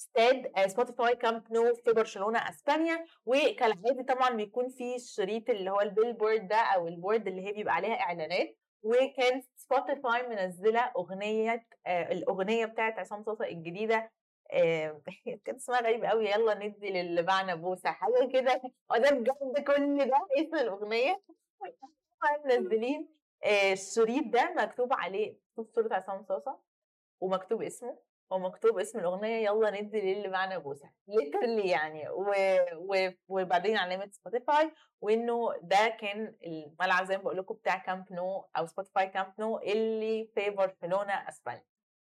[0.01, 3.05] استاد آه، سبوتيفاي كامب نو في برشلونة أسبانيا.
[3.27, 7.53] وكالعادة طبعا بيكون في الشريط اللي هو ال billboard ده أو ال board اللي هي
[7.53, 8.57] بيبقى عليها إعلانات.
[8.83, 14.13] وكان سبوتيفاي منزلة أغنية آه الأغنية بتاعت عصام صاصا الجديدة.
[14.53, 15.03] آه
[15.45, 17.91] كان اسمها غريب قوي يلا ندي للي باعنا بوسة.
[17.91, 18.63] حاجة كده.
[18.91, 21.23] آه ده بجد كل ده اسم الأغنية.
[22.47, 23.09] منزلين
[23.45, 25.37] آه، الشريط ده مكتوب عليه
[25.75, 26.61] صورة عصام صاصة
[27.21, 27.99] ومكتوب اسمه.
[28.31, 32.33] ومكتوب اسم الأغنية يلا ندي للي باعنا بوسة literally يعني و...
[32.77, 33.11] و...
[33.29, 38.67] وبعدين علامة سبوتيفاي وإنه ده كان الملعب زي ما بقول لكم بتاع كامب نو أو
[38.67, 41.65] سبوتيفاي كامب نو اللي في برشلونة أسبانيا.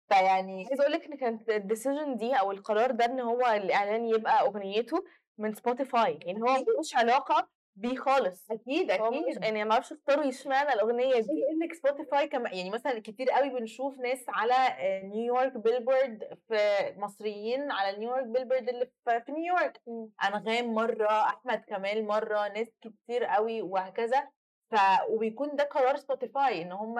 [0.08, 4.06] فيعني عايزة أقول لك إن كانت ال decision دي أو القرار ده إن هو الإعلان
[4.06, 5.04] يبقى أغنيته
[5.38, 7.48] من سبوتيفاي يعني هو ملوش علاقة
[7.80, 8.50] بيه خالص.
[8.90, 9.44] مش أكيد.
[9.44, 11.28] يعني ما أعرفش اختاروا اشمعنى الأغنية دي.
[11.50, 16.56] إنك سبوتيفاي كمان يعني مثلا كتير قوي بنشوف ناس على آه، نيويورك billboard في
[16.96, 19.80] مصريين على نيويورك billboard اللي في نيويورك
[20.24, 24.28] أنغام مرة أحمد كمال مرة ناس كتير قوي وهكذا.
[24.70, 24.74] ف
[25.08, 26.98] وبيكون ده قرار سبوتيفاي إن هم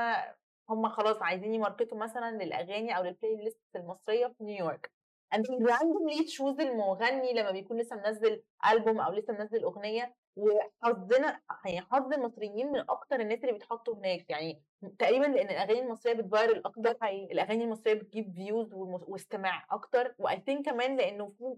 [0.71, 4.99] هم خلاص عايزين ي market وا مثلا للأغاني أو لل playlist المصرية في نيويورك
[5.35, 10.15] they randomly choose المغني لما بيكون لسه منزل البوم أو لسه منزل أغنية.
[10.39, 14.63] وحظنا يعني حظ المصريين من أكتر الناس اللي بيتحطوا هناك يعني
[14.99, 20.50] تقريبا لأن الأغاني المصرية بت viral أكتر الأغاني المصرية بتجيب views واستماع أكتر و I
[20.50, 21.57] think كمان لأنه في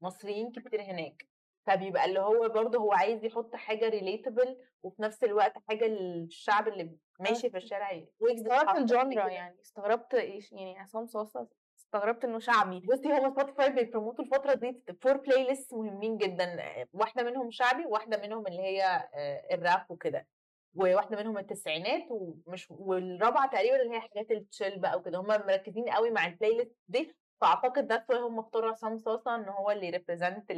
[0.00, 1.28] مصريين كتير هناك
[1.66, 6.96] فبيبقى اللي هو برضه هو عايز يحط حاجة relatable وفي نفس الوقت حاجة للشعب اللي
[7.20, 7.90] ماشي في الشارع
[8.24, 9.28] استغربت ال genre.
[9.28, 10.14] يعني استغربت
[10.52, 11.48] يعني عصام صاصا
[11.94, 12.80] استغربت إنه شعبي.
[12.80, 16.58] بصي هما سبوتيفاي بي promote وا الفترة دي four playlist مهمين جدا.
[16.92, 18.82] واحدة منهم شعبي واحدة منهم اللي هي
[19.14, 20.26] آه، الراب وكده.
[20.74, 25.18] وواحدة منهم التسعينات ومش والرابعة تقريبا اللي هي حاجات ال chill بقى وكده.
[25.18, 27.16] هم مركزين قوي مع ال playlist دي.
[27.40, 30.52] فأعتقد ده why هم اختاروا عصام صاصا إن هو اللي represent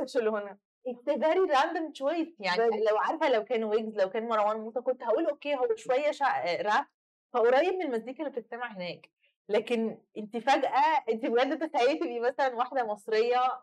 [0.00, 2.84] برشلونه It's a very random choice يعني.
[2.90, 6.44] لو عارفة لو كان ويجز لو كان مروان موسى كنت هقول okay هو شوية شع...
[6.62, 6.86] راب
[7.32, 9.10] فقريب من المزيكا اللي بتتسمع هناك
[9.48, 13.62] لكن انت فجأة انت بجد تخيلي تبقي مثلا واحدة مصرية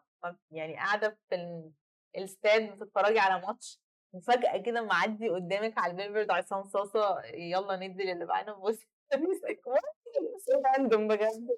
[0.51, 1.71] يعني قاعدة في ال-
[2.17, 3.82] الاستاد بتتفرجي على ماتش
[4.13, 8.79] وفجأة كده معدي قدامك على ال billboard عصام صاصا يلا ندي للي بعنا بص
[11.08, 11.49] بجد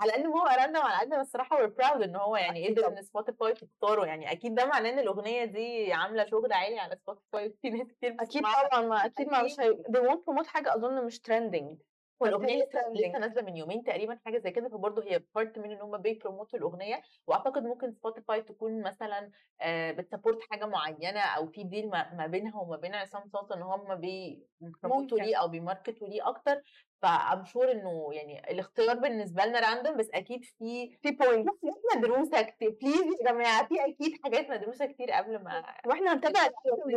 [0.00, 2.88] على قد ما هو random على قد ما الصراحة we're proud إن هو يعني قدر.
[2.88, 7.56] إن سبوتيفاي تختاره يعني أكيد ده معناه إن الأغنية دي عاملة شغل عالي على سبوتيفاي
[7.62, 9.60] في ناس كتير بتسمعها طبعًا ما أكيد ما مش.
[9.60, 11.76] هي they won't promote حاجة أظن مش trending
[12.20, 12.64] والأغنية
[13.08, 13.18] لسه.
[13.18, 16.52] نازلة من يومين تقريبا حاجة زي كده فبرضه هي part من إن هم بي promote
[16.52, 21.88] وا الأغنية وأعتقد ممكن سبوتيفاي تكون مثلا آه، بت support حاجة معينة أو في deal
[21.90, 25.18] ما بينها وما بين عصام صاصا إن هم بي promote وا.
[25.18, 26.62] ليه أو بي market وا ليه أكتر
[27.02, 31.44] ف I'm sure إنه يعني الاختيار بالنسبة لنا random بس أكيد في في حاجات
[31.96, 32.70] مدروسه كتير.
[32.70, 36.40] please يا جماعة في أكيد حاجات مدروسة كتير قبل ما وإحنا هنتابع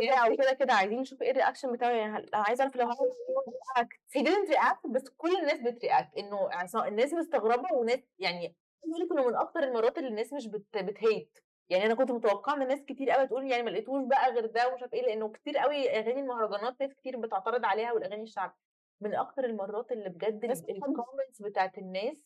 [0.02, 1.90] بتاعه وكده كده عايزين نشوف إيه ال reaction بتاعه.
[1.90, 3.06] يعني عايزة أعرف لو هو
[3.48, 3.88] react
[4.18, 9.00] he didn't react بس كل الناس بت react إنه عصام- الناس مستغربة وناس يعني بيقول
[9.06, 12.54] لك إنه من أكتر المرات اللي الناس مش بت بت hate يعني أنا كنت متوقعة
[12.54, 15.28] إن ناس كتير قوي تقول يعني ما لقيتوش بقى غير ده ومش عارف إيه لأنه
[15.32, 18.54] كتير قوي أغاني المهرجانات ناس كتير بتعترض عليها والأغاني الشعبي
[19.00, 20.44] من أكتر المرات اللي بجد.
[20.44, 22.16] ال comments بتاعت الناس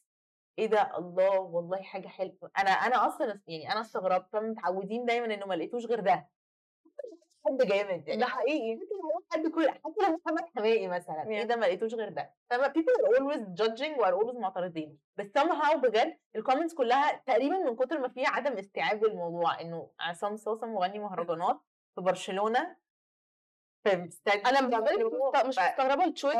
[0.59, 2.51] إيه ده الله والله حاجة حلوة.
[2.59, 6.29] أنا أنا أصلا يعني أنا استغربت فمتعودين دايما إنه ما لقيتوش غير ده.
[7.47, 8.21] حد جامد يعني.
[8.21, 8.81] ده حقيقي.
[9.33, 11.43] حد كل حتى لو محمد حماقي مثلا إيه.
[11.45, 12.35] ده ما لقيتوش غير ده.
[12.51, 14.99] فما people are always judging و are always معترضين.
[15.17, 19.91] بس somehow بجد ال comments كلها تقريبا من كتر ما فيها عدم استيعاب الموضوع إنه
[20.01, 21.61] عصام صاصا مغني مهرجانات
[21.95, 22.77] في برشلونة
[23.87, 25.05] استاد أنا لي
[25.49, 26.37] مش مستغربة ال choice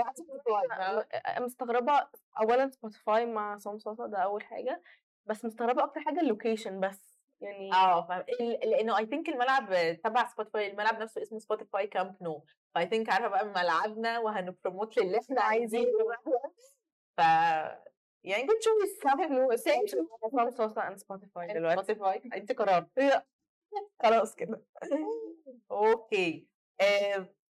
[1.41, 2.09] مستغربة
[2.41, 4.83] اولا سبوتيفاي مع صاصا ده أول حاجة
[5.27, 8.07] بس مستغربة أكتر حاجة ال location بس يعني آه.
[8.07, 8.25] فاهم
[8.65, 12.45] لأنه I think الملعب تبع سبوتيفاي الملعب نفسه اسمه سبوتيفاي كامب نو
[12.75, 15.87] ف I think عارفة بقى ملعبنا وهن promote للي إحنا عايزينه.
[17.17, 17.21] ف
[18.25, 19.07] يعني good choice
[20.25, 21.83] عصام صاصا and سبوتيفاي دلوقتي.
[21.83, 22.89] سبوتيفاي أنت قررت.
[24.03, 24.63] خلاص كده.
[25.71, 26.50] okay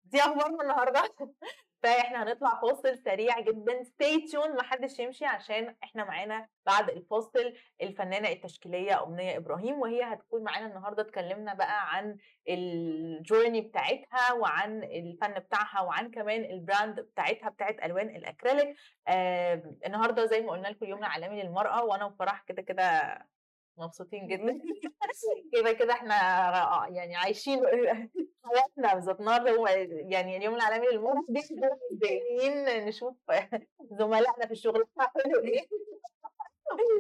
[0.04, 1.02] دي اخبارنا النهارده.
[1.84, 3.84] فإحنا هنطلع فاصل سريع جدا.
[3.84, 10.44] stay tuned محدش يمشي عشان إحنا معانا بعد الفاصل الفنانة التشكيلية أمنية إبراهيم وهي هتكون
[10.44, 11.02] معانا النهارده.
[11.04, 12.18] اتكلمنا بقى عن
[12.50, 18.76] الجورني بتاعتها وعن الفن بتاعها وعن كمان البراند بتاعتها بتاعت ألوان الأكريليك.
[19.08, 23.18] آه النهارده زي ما قلنا لكم يوم العالمي للمرأة وأنا وفرح كده كده
[23.80, 24.60] مبسوطين جدا.
[25.54, 26.16] كده كده إحنا
[26.90, 27.60] يعني عايشين
[28.46, 29.14] حياتنا
[29.52, 31.24] هو يعني اليوم العالمي للمرأة
[31.92, 33.16] جايين نشوف
[33.92, 35.66] زملائنا في الشغل هيعملوا إيه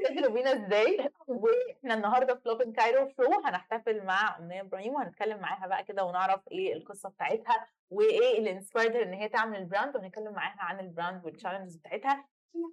[0.01, 5.67] بيتجروا بينا إزاي؟ وإحنا النهارده في Lovin Cairo show هنحتفل مع أمنية إبراهيم وهنتكلم معاها
[5.67, 10.33] بقى كده ونعرف إيه القصة بتاعتها وإيه اللي inspired إن هي تعمل ال brand وهنتكلم
[10.33, 12.25] معاها عن ال brand وال challenges بتاعتها.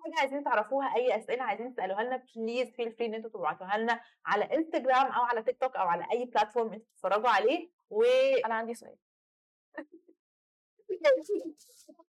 [0.05, 4.01] حاجة عايزين تعرفوها أي أسئلة عايزين تسألوها لنا please feel free إن أنتوا تبعتوها لنا
[4.27, 8.03] على انستجرام أو على تيك توك أو على أي platform أنتوا بتتفرجوا عليه و
[8.47, 8.97] أنا عندي سؤال.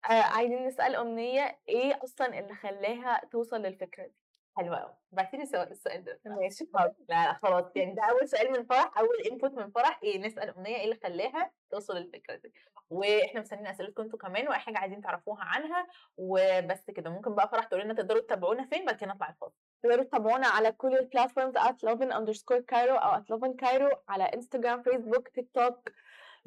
[0.09, 4.26] آه عايزين نسأل أمنية إيه أصلا اللي خلاها توصل للفكرة دي؟
[4.57, 6.19] حلوة قوي بعتي لي السؤال ده.
[6.25, 7.65] ماشي لا لا خلاص.
[7.75, 9.99] يعني ده أول سؤال من فرح أول input من فرح.
[10.03, 12.53] إيه نسأل أمنية إيه اللي خلاها توصل للفكرة دي.
[12.89, 15.87] وإحنا مستنيين أسئلتكم أنتوا كمان وأي حاجة عايزين تعرفوها عنها.
[16.17, 17.09] وبس كده.
[17.09, 19.55] ممكن بقى فرح تقول لنا تقدروا تتابعونا فين بعد كده نطلع الفاصل.
[19.83, 24.23] تقدروا تتابعونا على كل ال platforms at lovin underscore Cairo أو at lovin Cairo على
[24.23, 25.89] انستجرام فيسبوك تيك توك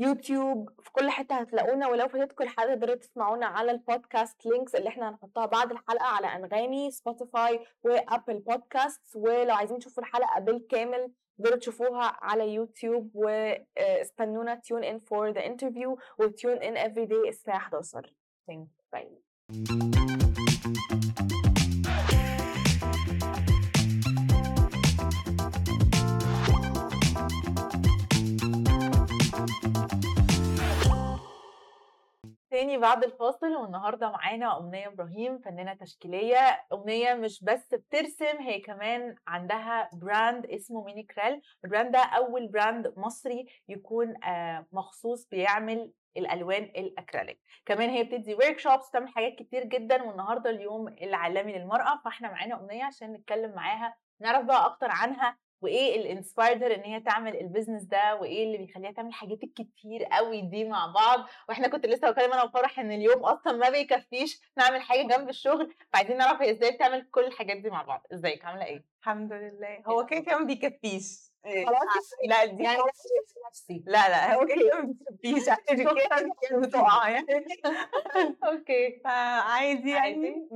[0.00, 4.88] يوتيوب في كل حتة هتلاقونا ولو فاتتكم الحلقة تقدروا تسمعونا على ال podcast links اللي
[4.88, 11.12] إحنا هنحطها بعد الحلقة على أنغامي سبوتيفاي و Apple Podcast ولو عايزين تشوفوا الحلقة بالكامل
[11.38, 13.10] تقدروا تشوفوها على يوتيوب.
[13.14, 18.14] واستنونا tune in for the interview و tune in every day الساعة 11
[18.50, 19.20] Thank bye
[32.50, 36.64] تاني بعد الفاصل والنهارده معانا امنيه إبراهيم فنانة تشكيلية.
[36.72, 42.48] امنيه مش بس بترسم هي كمان عندها brand اسمه ميني كرال ال brand ده أول
[42.48, 47.40] براند مصري يكون آه، مخصوص بيعمل الألوان الأكريليك.
[47.66, 52.00] كمان هي بتدي workshops بتعمل حاجات كتير جدا والنهارده اليوم العالمي للمرأة.
[52.04, 55.36] فإحنا معانا امنيه عشان نتكلم معاها نعرف بقى أكتر عنها.
[55.60, 60.04] وإيه ال inspired إن هي تعمل ال business ده وإيه اللي بيخليها تعمل الحاجات الكتير
[60.04, 61.26] قوي دي مع بعض.
[61.48, 65.74] وإحنا كنت لسه بكلم أنا وفرح إن اليوم أصلا ما بيكفيش نعمل حاجة جنب الشغل
[65.92, 68.06] فعايزين نعرف هي إزاي بتعمل كل الحاجات دي مع بعض.
[68.12, 69.82] إزيك؟ عاملة إيه؟ الحمد لله.
[69.86, 71.30] هو كده كده ما بيكفيش.
[71.45, 72.82] خلاص لا دي يعني
[73.49, 73.82] نفسي.
[73.86, 74.70] لا لا هو كده
[76.12, 77.47] عشان بتقع يعني
[78.44, 79.01] okay.
[79.05, 79.91] عادي.
[79.91, 80.49] يعني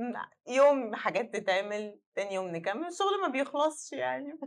[0.47, 2.87] يوم حاجات تتعمل تاني يوم نكمل.
[2.87, 4.39] الشغل ما بيخلصش يعني.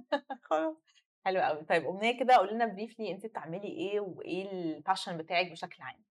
[0.42, 0.76] خلاص.
[1.24, 5.50] حلو قوي طيب أمنية كده قولي لنا briefly أنت بتعملي إيه وإيه ال passion بتاعك
[5.50, 6.04] بشكل عام؟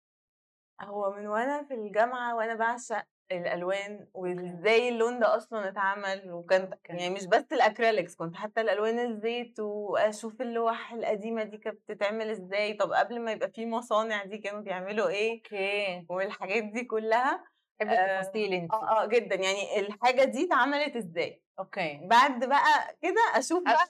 [0.82, 6.70] هو من وأنا في الجامعة وأنا باعشق الألوان وإزاي اللون ده أصلًا اتعمل، وكان.
[6.88, 12.30] يعني مش بس ال acrylics كنت حتى الألوان الزيت وأشوف اللوح القديمة دي كانت بتتعمل
[12.30, 16.06] إزاي، طب قبل ما يبقى في مصانع دي كانوا بيعملوا إيه، okay.
[16.08, 17.44] والحاجات دي كلها
[17.80, 18.72] بتحبي آآ التفاصيل أنتِ.
[18.74, 21.98] آه، آه جدًا، يعني الحاجة دي اتعملت إزاي، okay.
[22.08, 23.88] بعد بقى كده أشوف بقى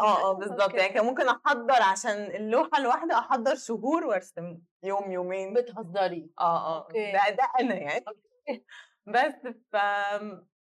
[0.00, 0.76] آه، آه بالضبط، أوكي.
[0.76, 5.54] يعني كان ممكن أحضّر عشن اللوحة الواحدة أحضّر شهور وأرسم يوم، يومين.
[5.54, 6.30] بتهزري.
[6.38, 7.12] آه، آه، okay.
[7.12, 8.04] ده ده أنا يعني.
[9.06, 9.34] بس
[9.72, 9.76] ف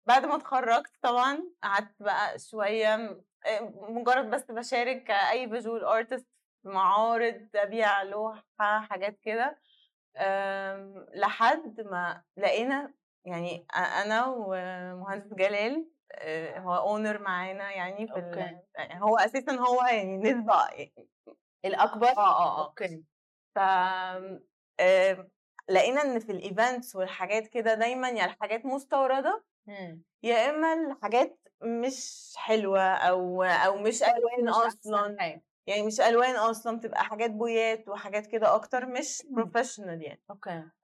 [0.05, 6.23] بعد ما اتخرّجت طبعًا قعدت بقى شوية م آآ مجرّد بس باشارك كأي visual artist
[6.63, 9.59] في معارض، أبيع لوحة، حاجات كده،
[11.15, 12.93] لحد ما لقينا
[13.25, 15.87] يعني أ أنا ومهندس جلال
[16.57, 18.57] هو owner معانا يعني في ال okay.
[18.75, 20.53] يعني هو أساسًا هو يعني نسبة
[21.65, 22.65] الأكبر؟ آه، آه، آه.
[22.67, 23.03] okay.
[23.55, 25.29] ف آمم
[25.69, 30.03] لقينا إن في ال events والحاجات كده دايمًا يا الحاجات مستوردة، إمم.
[30.23, 34.03] يا إما الحاجات مش حلوة أو أو مش
[34.49, 35.43] أصلًا، حاجة.
[35.67, 39.39] يعني مش ألوان أصلًا، بتبقى حاجات بويات وحاجات كده أكتر مش إمم.
[39.39, 40.23] professional يعني.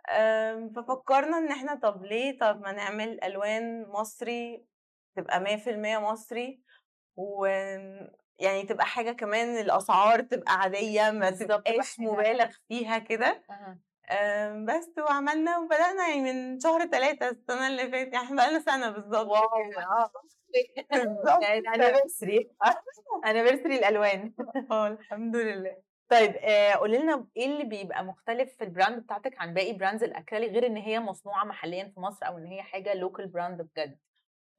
[0.09, 4.65] آمم ففكّرنا إن إحنا طب ليه، طب ما نعمل ألوان مصري
[5.15, 6.61] تبقى 100% مصري،
[7.17, 13.43] وآمم يعني تبقى حاجة كمان الأسعار تبقى عادية، ما تبقاش مُبالغ فيها كده.
[14.11, 18.59] آمم بس وعملنا وبدأنا يعني من شهر 3 السنة اللي فاتت، يعني إحنا بقى لنا
[18.59, 19.27] سنة بالضبط.
[19.27, 19.73] واو!
[19.79, 20.11] آه.
[21.43, 22.47] يعني anniversary
[23.29, 24.33] anniversary الألوان.
[24.71, 25.77] آه، الحمد لله.
[26.09, 30.51] طيب آآ قولي لنا إيه اللي بيبقى مختلف في الbrand بتاعتِك عن باقي brands الأكريليك
[30.51, 33.99] غير إن هي مصنوعة محليًا في مصر أو إن هي حاجة local brand بجد؟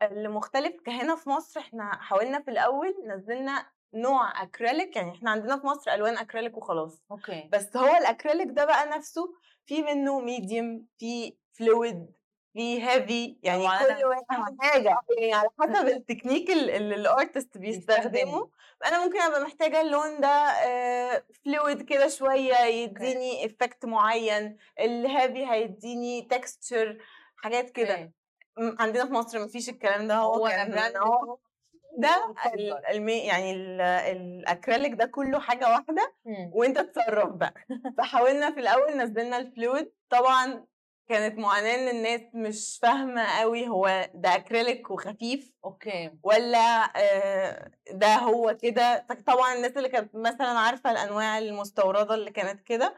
[0.03, 5.59] اللي مختلف كهنا في مصر إحنا حاولنا في الأول نزّلنا نوع أكريليك، يعني إحنا عندنا
[5.61, 7.53] في مصر ألوان أكريليك وخلاص، أوكي.
[7.53, 9.35] بس هو الأكريليك ده بقى نَفْسه
[9.67, 12.13] في منّه medium، في fluid،
[12.53, 14.89] في heavy، يعني كل واحد حاجة،
[15.19, 18.51] يعني على حسب التكنيك ال اللي الartist بيستخدمه،.
[18.87, 26.29] أنا ممكن أبقى محتاجة اللون ده آآ fluid كده شوية يدّيني effect معيّن، الheavy هيدّيني
[26.35, 26.97] texture
[27.37, 28.15] حاجات كده.
[28.59, 31.39] عندنا في مصر ما فيش الكلام ده، هو هو كان هو
[31.99, 32.35] ده
[32.91, 36.51] المي يعني ال الأكريليك ده كلّه حاجة واحدة إمم.
[36.55, 37.55] وأنت اتصرّف بقى.
[37.99, 40.67] فحاولنا في الأول نزّلنا الfluid طبعًا
[41.09, 46.11] كانت معاناة إن الناس مش فاهمة أوي هو ده أكريليك وخفيف okay.
[46.23, 46.59] والّا
[46.97, 52.95] آآ ده هو كده، فطبعًا الناس اللي كانت مثلًا عارفة الأنواع المستوردة اللي كانت كده،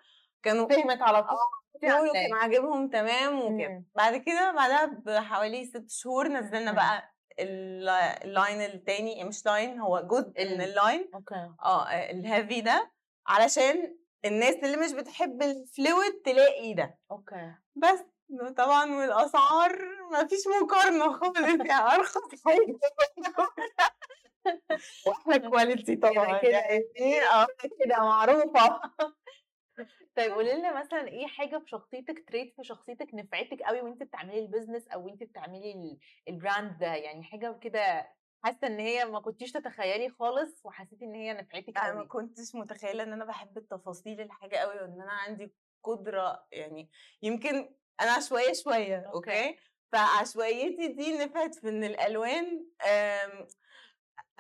[0.47, 1.39] كانوا فهمت على طول.
[1.83, 3.67] كان عاجبهم تمام وكده.
[3.67, 3.85] إمم.
[3.97, 6.75] بعد كده بعدها بحوالي 6 شهور نزّلنا إمم.
[6.77, 7.89] بقى ال
[8.23, 11.51] الline التاني مش line هو جزء من ال الline أوكي.
[11.65, 12.93] آه، ال heavy ده
[13.27, 16.99] علشان الناس اللي مش بتحب الfluid تلاقي ده.
[17.11, 17.55] أوكي.
[17.77, 18.01] بس
[18.57, 19.79] طبعًا والأسعار
[20.13, 22.79] ما فيش مقارنة خالص يعني أرخص حاجة
[25.07, 27.47] وأحلى quality طبعًا كده يعني آه.
[27.85, 28.81] كده معروفة.
[30.17, 34.49] طيب قولي لنا مثلًا إيه حاجة في شخصيتِك trait في شخصيتِك نفعتِك أوي وأنتِ بتعملي
[34.49, 35.99] الbusiness أو وأنتِ بتعملي ال
[36.31, 38.13] الbrand ده، يعني حاجة كده
[38.45, 42.55] حاسة إن هي ما كنتيش تتخيلي خالص وحسيتِ إن هي نفعتِك أنا ما أوي؟ كنتش
[42.55, 46.91] متخيلة إن أنا باحب التفاصيل الحاجة أوي وإن أنا عندي قدرة يعني
[47.23, 49.37] يمكن أنا عشوائية شوية، okay.
[49.37, 49.57] okay،
[49.93, 53.47] فعشوائيتي دي نفعت في إن الألوان آمم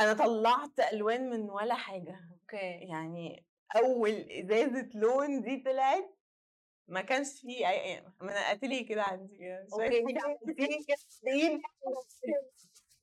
[0.00, 2.56] أنا طلّعت ألوان من ولا حاجة، okay.
[2.90, 3.45] يعني
[3.76, 6.16] أول إزازة لون دي طلعت
[6.88, 9.66] ما كانش في أي ما أنا atelier كده عندي كده.
[9.72, 9.92] حاجات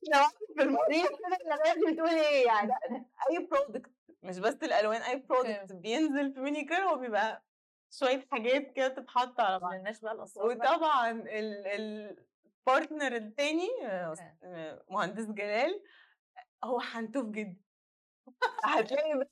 [0.56, 2.72] في المريخ كده لغاية بتقولي إيه يعني؟
[3.30, 3.90] أي product
[4.22, 5.74] مش بس الألوان، أي product أوكي.
[5.74, 7.44] بينزل في mini كده هو بيبقى
[7.90, 9.74] شوية حاجات كده تتحط على بعض.
[9.74, 10.26] لناش بقى بقى.
[10.36, 12.16] وطبعًا ال
[12.68, 13.68] الpartner التاني
[14.90, 15.82] مهندس جلال
[16.64, 17.63] هو حنتوف جدًا.
[18.64, 19.28] هتلاقي بقى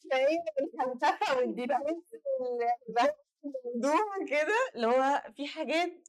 [0.00, 2.02] هتلاقيه الفلسفة والdetails
[2.40, 3.08] ال
[3.64, 3.98] موضوع
[4.30, 6.08] كده اللي هو في حاجات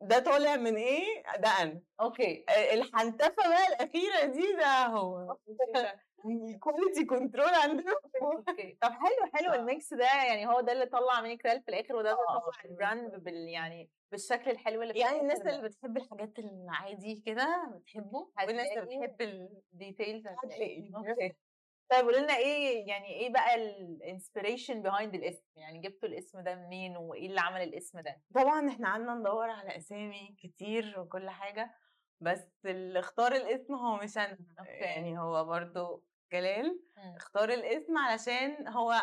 [0.00, 1.80] ده طالع من إيه، ده أنا.
[2.00, 2.44] okay.
[2.48, 5.36] آآ الحنتفة بقى الأخيرة دي ده هو.
[6.24, 7.92] ال quality control عندنا
[8.22, 8.30] هو.
[8.48, 8.78] okay.
[8.82, 9.66] طب حلو، حلو آه.
[9.66, 12.26] ال mix ده يعني هو ده اللي طلّع Mini Cryl في الآخر وده اللي آه،
[12.26, 12.80] طلّع بالضبط.
[12.80, 15.40] ال brand بال يعني بالشكل الحلو اللي يعني الناس.
[15.40, 20.90] اللي بتحب الحاجات العادي كده بتحبه، والناس اللي بتحب ال details هتلاقي.
[20.96, 21.36] هتلاقي.
[21.90, 26.54] طيب قولي لنا إيه يعني إيه بقى ال inspiration behind الاسم، يعني جبتوا الاسم ده
[26.54, 31.74] منين وإيه اللي عمل الاسم ده؟ طبعًا إحنا قعدنا ندوّر على أسامي كتير وكل حاجة،
[32.20, 34.70] بس اللي اختار الاسم هو مش أنا، okay.
[34.70, 36.80] يعني هو برضه جلال.
[37.16, 38.94] اختار الاسم علشان هو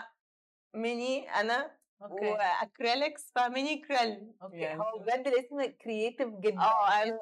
[0.73, 6.61] مني أنا okay و acrylics ف Mini Cryl okay يعني هو بجد الاسم creative جدا
[6.61, 7.19] آه أنا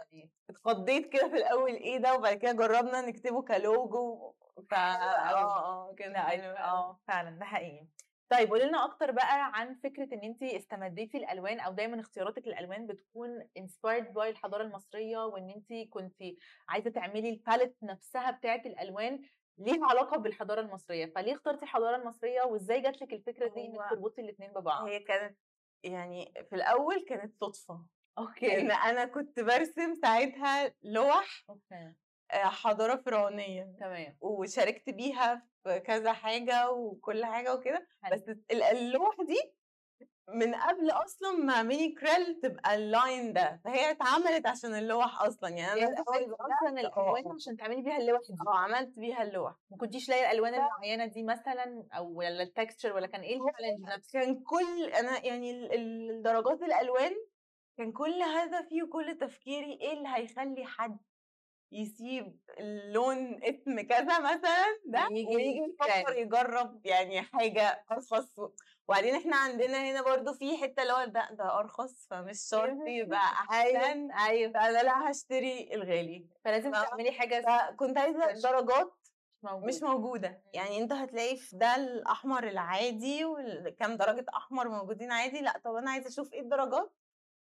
[0.49, 4.33] اتخضيت كده في الأول إيه ده وبعد كده جربنا نكتبه كلوجو
[4.71, 4.73] ف.
[4.73, 6.57] آه حلو أيوة، أوي.
[6.59, 7.87] آه فعلا ده حقيقي.
[8.29, 12.87] طيب قولي لنا أكتر بقى عن فكرة إن انت استمديتي الألوان أو دايما اختياراتك للألوان
[12.87, 16.23] بتكون inspired by الحضارة المصرية وإن انت كنت
[16.69, 19.21] عايزة تعملي ال palette نفسها بتاعة الألوان
[19.57, 21.11] ليها علاقة بالحضارة المصرية.
[21.15, 25.37] فليه اخترتي الحضارة المصرية وإزاي جات لك الفكرة دي إنك تربطي الاثنين ببعض؟ هي كانت
[25.83, 27.73] يعني في الأول كانت صدفة.
[27.73, 31.75] ان okay أنا كنت برسم ساعتها لوح okay.
[31.75, 31.95] آه،
[32.31, 34.17] حضارة فرعونية تمام.
[34.21, 37.87] وشاركت بيها في كذا حاجة وكل حاجة وكده.
[38.11, 39.53] بس ال- اللوح دي
[40.33, 45.49] من قبل أصلا ما Mini Cryl تبقى ال line ده فهي اتعملت عشان اللوح أصلا
[45.49, 48.35] يعني أنا أصلا بدأت- الألوان عشان تعملي بيها اللوح دي.
[48.47, 49.53] آه عملت بيها اللوح.
[49.71, 53.43] ما كنتيش لاقية الألوان المعينة دي مثلا أو ولا ال texture ولا كان إيه ال
[53.43, 57.11] challenge نفسه كان كل أنا يعني ال- ال- الدرجات الألوان
[57.77, 60.97] كان كل هدفي وكل تفكيري إيه اللي هيخلي حد
[61.71, 66.17] يسيب اللون اسم كذا مثلا ده ويجي ويجي يفكر.
[66.17, 68.39] يجرب يعني حاجة أرخص
[68.87, 73.19] وبعدين إحنا عندنا هنا برضو في حتة اللي هو ده ده أرخص فمش شرط يبقى
[73.19, 77.41] أحسن أيوه فأنا لأ هشتري الغالي فلازم فاهمة؟ تعملي حاجة
[77.71, 78.31] فكنت عايزة.
[78.49, 78.93] درجات
[79.43, 79.67] موجودة.
[79.67, 85.61] مش موجودة يعني أنت هتلاقي في ده الأحمر العادي وكام درجة أحمر موجودين عادي لأ
[85.65, 86.91] طب أنا عايزة أشوف إيه الدرجات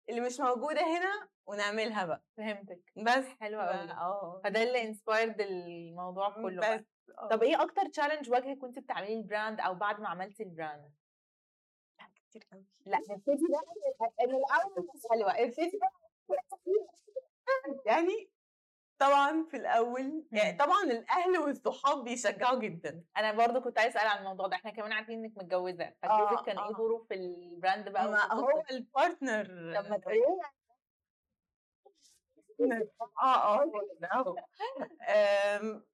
[0.09, 2.23] اللي مش موجودة هنا ونعملها بقى.
[2.37, 2.91] فهمتك.
[2.97, 6.77] بس حلوة قوي آه فده اللي inspired الموضوع كله بقى.
[6.77, 6.85] بس.
[7.19, 7.27] آه.
[7.27, 10.91] طب إيه أكتر challenge واجهك وانت بتعملي ال brand أو بعد ما عملتي ال brand
[11.99, 14.27] لأ، كتير قوي لأ نبتدي بقى.
[14.27, 15.31] من الأول مش حلوة.
[15.31, 15.91] ابتدي بقى.
[17.85, 18.29] يعني
[18.99, 20.57] طبعا في الأول يعني.
[20.57, 24.91] طبعا الأهل والصحاب بيشجعوا جدا أنا برضو كنت عايز أسأل عن الموضوع ده إحنا كمان
[24.91, 26.73] عارفين إنك متجوزة آه، فجوزك كان إيه آه.
[26.77, 29.99] دوره في ال brand بقى ما هو؟ ال partner لما
[33.21, 33.71] آه آه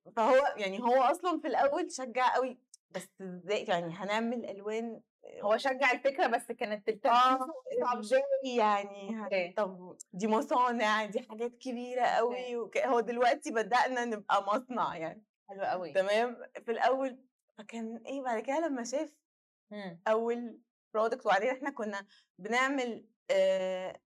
[0.15, 2.59] فهو يعني هو أصلا في الأول شجع قوي
[2.91, 5.01] بس إزاي يعني هنعمل ألوان
[5.41, 7.47] هو شجع الفكرة بس كانت آه التنفيذ
[7.81, 8.21] صعب إزاي
[8.57, 9.47] يعني okay.
[9.47, 12.77] هن- طب دي مصانع دي حاجات كبيرة قوي وك...
[12.77, 17.17] هو دلوقتي بدأنا نبقى مصنع يعني حلو قوي تمام في الأول
[17.57, 19.13] فكان إيه بعد كده لما شاف
[19.71, 20.01] مم.
[20.07, 20.59] أول
[20.93, 22.05] product وبعدين إحنا كنا
[22.37, 24.01] بنعمل آه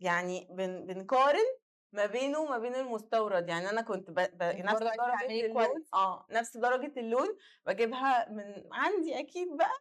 [0.00, 1.44] يعني بن بنقارن
[1.92, 4.14] ما بينه وما بين المستورد يعني أنا كنت ب...
[4.14, 4.42] ب...
[4.42, 5.84] نفس درجة اللون.
[5.94, 9.72] آه نفس درجة اللون بجيبها من عندي أكيد بقى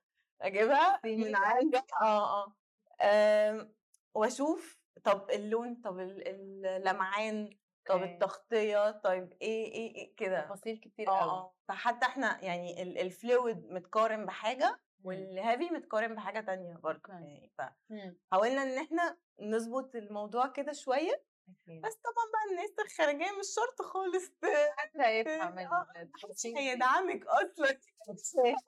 [0.42, 1.36] أجيبها من.
[1.36, 2.54] عندي آه
[3.02, 3.70] آه
[4.14, 6.28] وأشوف طب اللون طب ال-
[6.66, 7.50] اللمعان
[7.86, 8.14] طب okay.
[8.14, 13.09] التغطية طيب إيه إيه, إيه كده تفاصيل كتير قوي آه فحتى إحنا يعني ال- ال
[13.09, 17.02] fluid متقارن بحاجة وال heavy متقارن بحاجة تانية برضه.
[17.10, 17.52] يعني.
[17.58, 21.24] فحاولنا إن إحنا نظبط الموضوع كده شوية.
[21.68, 24.32] بس طبعا بقى الناس الخارجية مش شرط خالص
[24.78, 26.10] حتى يفهم آه، أصلا.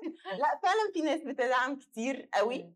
[0.39, 2.73] لا فعلا في ناس بتدعم كتير قوي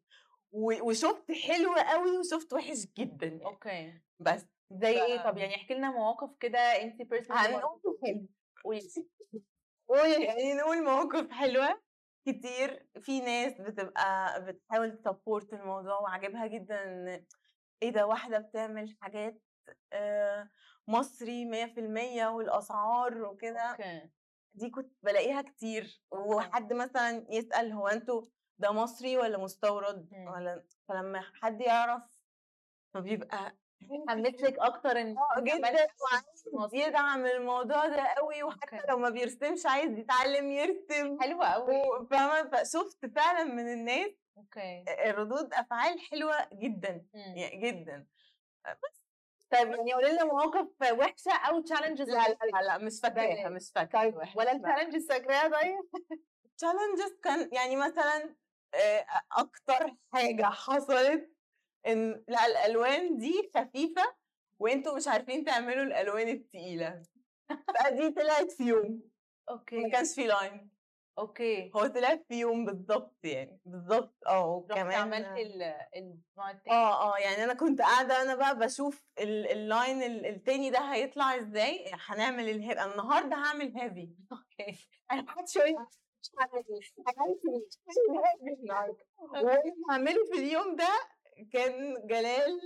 [0.82, 3.46] وشفت حلو قوي وشفت وحش جدا يعني.
[3.46, 4.02] okay.
[4.20, 8.28] بس زي ف- إيه؟ طب يعني احكي لنا مواقف كده انت personally هنقول حلو.
[9.88, 10.24] قولي.
[10.24, 11.82] يعني نقول مواقف حلوة
[12.28, 12.88] كتير.
[13.02, 17.06] في ناس بتبقى بتحاول ت support الموضوع وعاجبها جدا
[17.84, 19.42] إيه ده واحدة بتعمل حاجات
[20.88, 23.78] مصري مية في المية والأسعار وكده
[24.54, 28.26] دي كنت بلاقيها كتير وحد مثلا يسأل هو أنتوا
[28.58, 30.10] ده مصري ولا مستورد.
[30.36, 32.02] ولا فلما حد يعرف
[32.94, 33.56] فبيبقى
[34.10, 35.88] حمست لك أكتر إن أنت جدا
[36.54, 36.80] مصري.
[36.82, 38.80] يدعم الموضوع ده قوي وحتى.
[38.90, 45.54] لو ما بيرسمش عايز يتعلم يرسم حلوة قوي فاهمة فشفت فعلا من الناس okay ردود
[45.54, 47.06] أفعال حلوة جدا.
[47.14, 48.08] يعني جدا
[49.52, 50.68] طيب يعني قولي لنا مواقف
[51.00, 55.80] وحشة أو challenges لا لا مش فاكراها مش فاكرة طيب ولا ال challenges فاكراها؟ طيب.
[56.58, 58.36] challenges كان يعني مثلا
[58.74, 61.32] آه، أكتر حاجة حصلت
[61.88, 64.16] إن لأ الألوان دي خفيفة
[64.60, 67.02] وأنتوا مش عارفين تعملوا الألوان التقيلة.
[67.50, 69.02] فدي طلعت في يوم.
[69.50, 69.90] ما okay.
[69.90, 70.72] كانش في line
[71.20, 71.72] okay.
[71.76, 75.64] هو طلع في يوم بالظبط يعني بالظبط آه وكمان عملتي ال-
[76.72, 80.80] آه آه يعني أنا كنت قاعدة أنا بقى بشوف ال- ال line ال- التاني ده
[80.94, 84.90] هيطلع إزاي هنعمل ال heavy النهارده هعمل heavy okay.
[85.12, 85.88] أنا قعدت شوية
[86.22, 86.76] مش عارفة إيه.
[89.20, 90.90] واللي هعمله في اليوم ده
[91.54, 92.60] كان جلال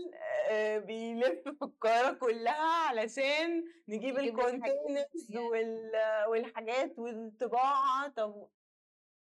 [0.49, 5.37] آه، بيلف في القاهرة كلها علشان نجيب ال containers.
[5.37, 8.49] وال- والحاجات والطباعة طب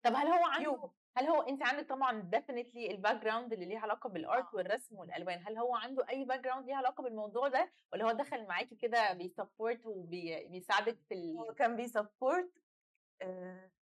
[0.03, 0.91] طب هل هو عنده.
[1.17, 4.57] هل هو انت عندك طبعا definitely ال background اللي ليها علاقة بال art آه.
[4.57, 8.75] والرسم والألوان هل هو عنده أي background ليها علاقة بالموضوع ده ولا هو دخل معاكي
[8.77, 11.37] كده بي support وبيساعدك في ال...
[11.39, 12.51] هو كان بي support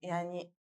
[0.03, 0.53] يعني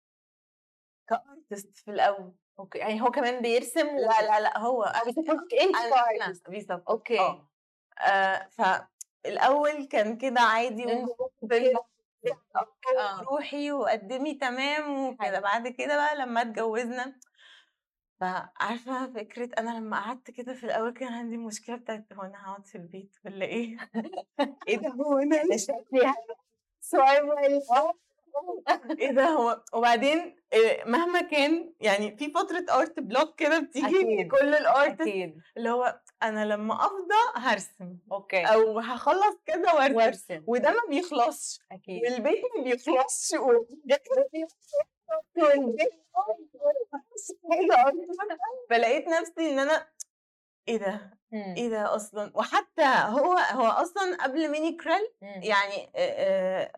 [1.06, 3.86] ك artist في الأول okay يعني هو كمان بيرسم.
[3.86, 5.52] لا لا لا هو أنا بي support
[6.88, 7.48] okay آه
[7.98, 10.84] آه، فالاول كان كده عادي
[12.98, 13.22] آه.
[13.30, 15.40] روحي وقدمي تمام وكده حلو.
[15.40, 17.14] بعد كده بقى لما اتجوزنا
[18.20, 22.66] فعارفة فكرة أنا لما قعدت كده في الأول كان عندي مشكلة بتاعت هو أنا هقعد
[22.66, 23.76] في البيت ولا إيه؟
[24.68, 26.14] إيه ده هو أنا شكلي
[26.80, 27.26] سؤال
[28.98, 34.30] إيه ده هو وبعدين إيه، مهما كان يعني في فترة art block كده بتيجي أكيد.
[34.30, 35.00] كل ال art
[35.56, 41.60] اللي هو أنا لما أفضى هرسم okay أو هخلص كده وأرسم وأرسم وده ما بيخلصش
[41.72, 43.34] أكيد والبيت ما بيخلصش.
[48.70, 49.88] فلقيت نفسي إن أنا
[50.68, 51.54] إيه ده مم.
[51.56, 55.42] إيه ده أصلا وحتى هو هو أصلا قبل ميني كريل مم.
[55.42, 56.72] يعني آه، آه،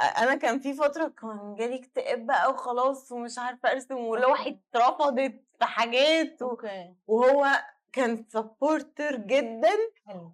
[0.00, 5.64] أنا كان في فترة كان جالي اكتئاب بقى وخلاص ومش عارفة أرسم ولوحي اترفضت في
[5.64, 6.94] حاجات و- okay.
[7.06, 7.46] وهو
[7.92, 9.70] كان supporter جدا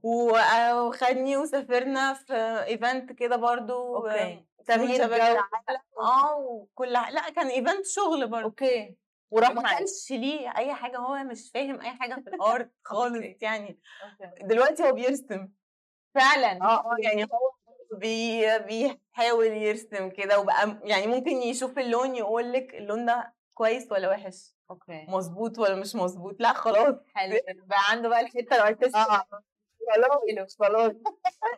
[0.03, 2.35] وخدني وسافرنا في
[2.67, 4.45] event كده برضو okay.
[4.67, 5.43] تغيير جو العالم.
[5.99, 8.47] آه وكل لأ كان event شغل برضو.
[8.47, 8.97] okay.
[9.31, 13.23] وراح ما كانش ليه أي حاجة هو مش فاهم أي حاجة في ال art خالص.
[13.41, 13.81] يعني.
[14.23, 14.43] okay.
[14.45, 15.49] دلوقتي هو بيرسم.
[16.15, 16.63] فعلا.
[16.63, 17.52] آه آه يعني هو
[18.03, 24.11] بي بيحاول يرسم كده وبقى يعني ممكن يشوف اللون يقول لك اللون ده كويس ولا
[24.11, 25.07] وحش okay.
[25.09, 26.95] مظبوط ولا مش مظبوط لأ خلاص.
[27.15, 28.95] حلو بقى عنده بقى الحتة ال artist.
[28.97, 29.27] آه.
[29.95, 30.93] خلاص خلاص.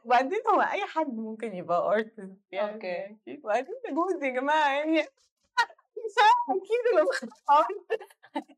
[0.05, 2.73] وبعدين هو أي حد ممكن يبقى artist يعني.
[2.75, 3.39] okay.
[3.45, 4.93] وبعدين ده جوزي يا جماعة يعني
[6.05, 6.15] مش
[6.51, 7.07] أكيد لو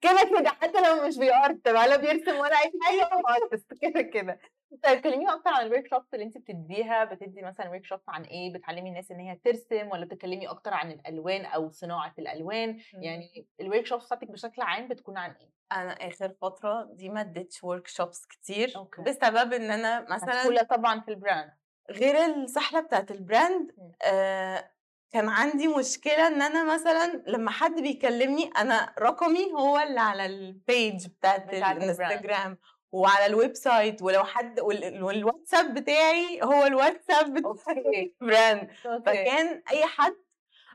[0.00, 0.48] كده كده.
[0.50, 4.40] حتى لو مش بي art ولا بيرسم ولا أي حاجة هو artist كده كده.
[4.84, 8.88] طيب كلميني أكتر عن ال workshops اللي انت بتديها بتدي مثلا workshop عن إيه بتعلمي
[8.88, 14.06] الناس إن هي ترسم ولا بتتكلمي أكتر عن الألوان أو صناعة الألوان يعني ال workshops
[14.06, 19.02] بتاعتك بشكل عام بتكون عن إيه أنا آخر فترة دي ما اديتش workshops كتير okay.
[19.02, 21.50] بسبب إن أنا مثلا مسؤوله طبعا في ال brand
[21.90, 23.92] غير السحله بتاعت ال brand مم.
[24.02, 24.70] آه
[25.10, 30.42] كان عندي مشكلة إن أنا مثلا لما حد بيكلمني أنا رقمي هو اللي على ال
[30.42, 31.76] page بتاعت بتاعت.
[31.76, 32.58] الانستجرام
[32.92, 38.14] وعلى ال website ولو حد وال- والواتساب بتاعي هو الواتساب بتاع okay.
[38.22, 39.04] ال brand okay.
[39.06, 40.16] فكان أي حد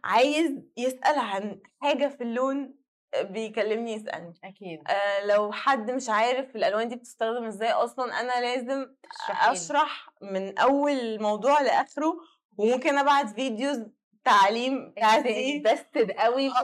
[0.04, 2.76] عايز يسأل عن حاجة في اللون
[3.22, 4.34] بيكلمني يسألني.
[4.44, 4.80] أكيد.
[4.90, 9.52] آه لو حد مش عارف الألوان دي بتستخدم إزاي أصلا أنا لازم تشرحيلي.
[9.54, 12.18] أشرح من أول الموضوع لآخره
[12.58, 13.84] وممكن أبعت videos
[14.24, 15.56] تعليم بتاعتي.
[15.56, 16.52] invested قوي.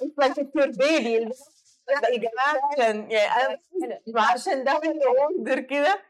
[0.78, 1.28] baby
[1.88, 3.58] لا يا جماعة عشان يعني أنا
[4.16, 4.72] عشان ده
[5.06, 6.02] order كده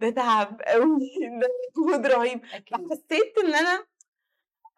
[0.00, 1.10] ده تعب قوي
[1.40, 3.84] ده مجهود رهيب فحسيت ان أنا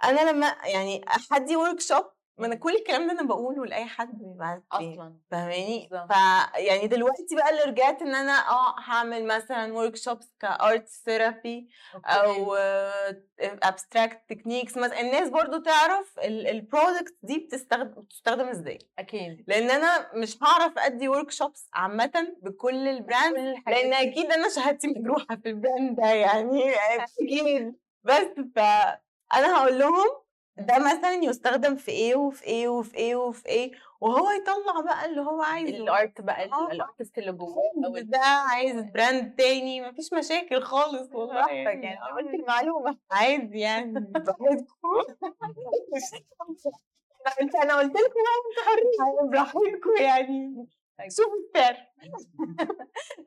[0.05, 2.05] أنا لما يعني حد workshop
[2.43, 6.13] ما أنا كل الكلام ده أنا بقوله لأي حد بيبعت لي أصلا فاهماني؟ بالظبط.
[6.13, 6.17] ف
[6.59, 11.69] يعني دلوقتي بقى اللي رجعت إن أنا آه هعمل مثلا workshops ك art therapy
[12.05, 12.55] أو
[13.41, 18.79] abstract techniques مثلا الناس برضو تعرف ال product دي بتستخدم بتستخدم إزاي.
[18.99, 19.45] أكيد.
[19.49, 22.13] لأن أنا مش هعرف أدي workshops عامه
[22.43, 23.93] بكل ال brand لأن.
[23.93, 27.75] أكيد أنا شهادتي مجروحة في ال brand ده يعني أكيد.
[28.05, 28.27] بس
[28.57, 30.22] فانا هقول لهم
[30.57, 35.21] ده مثلا يستخدم في إيه وفي إيه وفي إيه وفي إيه وهو يطلع بقى اللي
[35.21, 35.77] هو عايزه.
[35.77, 36.73] ال art بقى آه.
[36.73, 42.15] ال artist اللي جواه أو ده عايز brand تاني مفيش مشاكل خالص والله يعني آه.
[42.15, 42.99] قلت المعلومة.
[43.11, 43.97] عادي يعني
[47.41, 50.67] انت أنا قلت لكم أنتوا حرين براحتكم يعني.
[51.09, 51.77] شوفوا السعر.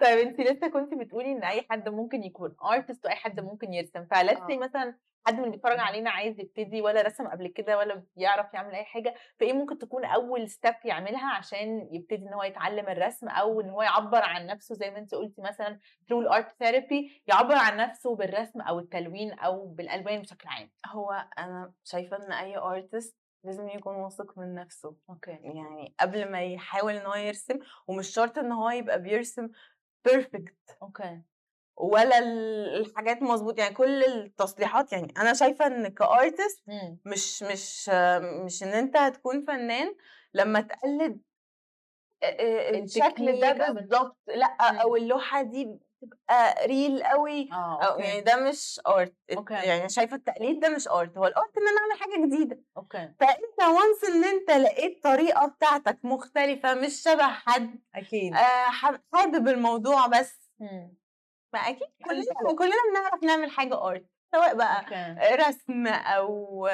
[0.01, 4.05] طيب انت لسه كنت بتقولي إن أي حد ممكن يكون artist وأي حد ممكن يرسم.
[4.05, 4.57] فلسه آه.
[4.57, 4.95] مثلا
[5.27, 8.83] حد من اللي بيتفرج علينا عايز يبتدي ولا رسم قبل كده ولا بيعرف يعمل أي
[8.83, 13.69] حاجة فإيه ممكن تكون أول step يعملها عشان يبتدي إن هو يتعلم الرسم أو إن
[13.69, 17.77] هو يعبر عن نفسه زي ما أنت قلتي مثلا through ال art therapy يعبر عن
[17.77, 20.71] نفسه بالرسم أو التلوين أو بالألوان بشكل عام.
[20.87, 24.95] هو أنا شايفة إن أي artist لازم يكون واثق من نفسه.
[25.09, 25.31] okay.
[25.31, 29.49] يعني قبل ما يحاول إن هو يرسم ومش شرط إن هو يبقى بيرسم
[30.05, 31.21] perfect okay.
[31.77, 36.99] ولا ال- الحاجات مظبوط يعني كل التصليحات يعني أنا شايفة إن ك artist مم.
[37.05, 37.89] مش مش
[38.45, 39.95] مش إن أنت هتكون فنان
[40.33, 41.21] لما تقلد
[42.23, 44.77] آه، آه، الشكل ده بالظبط لأ مم.
[44.79, 49.15] أو اللوحة دي تبقى real قوي آه أو يعني ده مش art.
[49.49, 52.61] يعني شايفة التقليد ده مش art هو ال art إن أنا أعمل حاجة جديدة.
[52.77, 53.11] okay.
[53.19, 58.33] فأنت once إن أنت لقيت طريقة بتاعتك مختلفة مش شبه حد أكيد.
[58.33, 58.65] آه
[59.13, 60.49] حابب الموضوع بس.
[60.59, 60.93] مم.
[61.55, 61.87] ما أكيد.
[62.05, 64.85] كلنا كلنا بنعرف نعمل حاجة art سواء بقى
[65.35, 66.67] رسم أو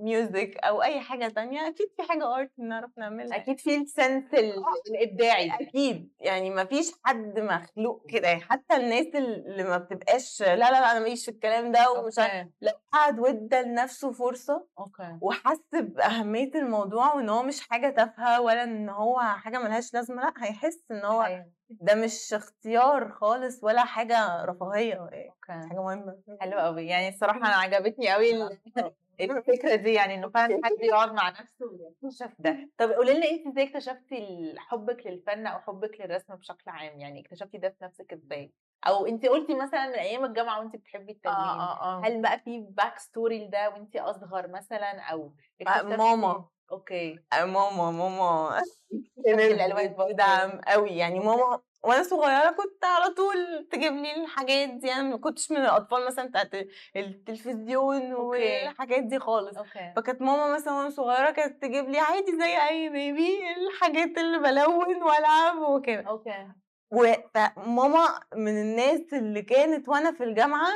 [0.00, 4.34] music أو أي حاجة تانية أكيد في حاجة art بنعرف نعملها أكيد في ال sense
[4.34, 5.54] ال- الإبداعي.
[5.60, 10.70] أكيد يعني ما فيش حد مخلوق كده يعني حتى الناس اللي ما بتبقاش لا لا
[10.70, 12.14] لا أنا ماليش في الكلام ده ومش
[12.60, 18.62] لو قعد وادى لنفسه فرصة okay وحس بأهمية الموضوع وإن هو مش حاجة تافهة ولا
[18.64, 21.56] إن هو حاجة ملهاش لازمة لأ هيحس إن هو أيوة.
[21.70, 25.68] ده مش اختيار خالص ولا حاجة رفاهية يعني okay.
[25.68, 26.18] حاجة مهمة.
[26.40, 28.58] حلو قوي يعني الصراحة أنا عجبتني قوي ال-
[29.20, 31.66] الفكرة دي يعني إنه فعلا حد يقعد مع نفسه
[32.02, 32.70] ويكتشف ده.
[32.78, 37.58] طب قولي لنا انت إزاي اكتشفتي حبك للفن أو حبك للرسم بشكل عام؟ يعني اكتشفتي
[37.58, 38.52] ده في نفسك إزاي؟
[38.86, 42.98] أو انت قلتي مثلا من أيام الجامعة وانت بتحبي التلوين آه هل بقى في back
[42.98, 45.32] story لده وانت أصغر مثلا أو
[45.66, 46.48] آه، ماما.
[46.72, 47.18] okay.
[47.32, 48.62] آه، ماما ماما.
[49.28, 50.08] الألوان برضه.
[50.12, 51.18] بتدعم قوي يعني.
[51.20, 56.06] ماما وأنا صغيرة كنت على طول تجيب لي الحاجات دي أنا ما كنتش من الأطفال
[56.06, 56.50] مثلا بتاعت
[56.96, 58.66] التلفزيون okay.
[58.66, 59.56] والحاجات دي خالص.
[59.56, 59.92] okay.
[59.96, 65.02] فكانت ماما مثلا وأنا صغيرة كانت تجيب لي عادي زي أي baby الحاجات اللي بلون
[65.02, 66.02] وألعب وكده.
[66.08, 66.48] okay.
[66.90, 70.68] وماما من الناس اللي كانت وأنا في الجامعة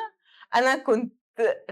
[0.55, 1.20] أنا كنت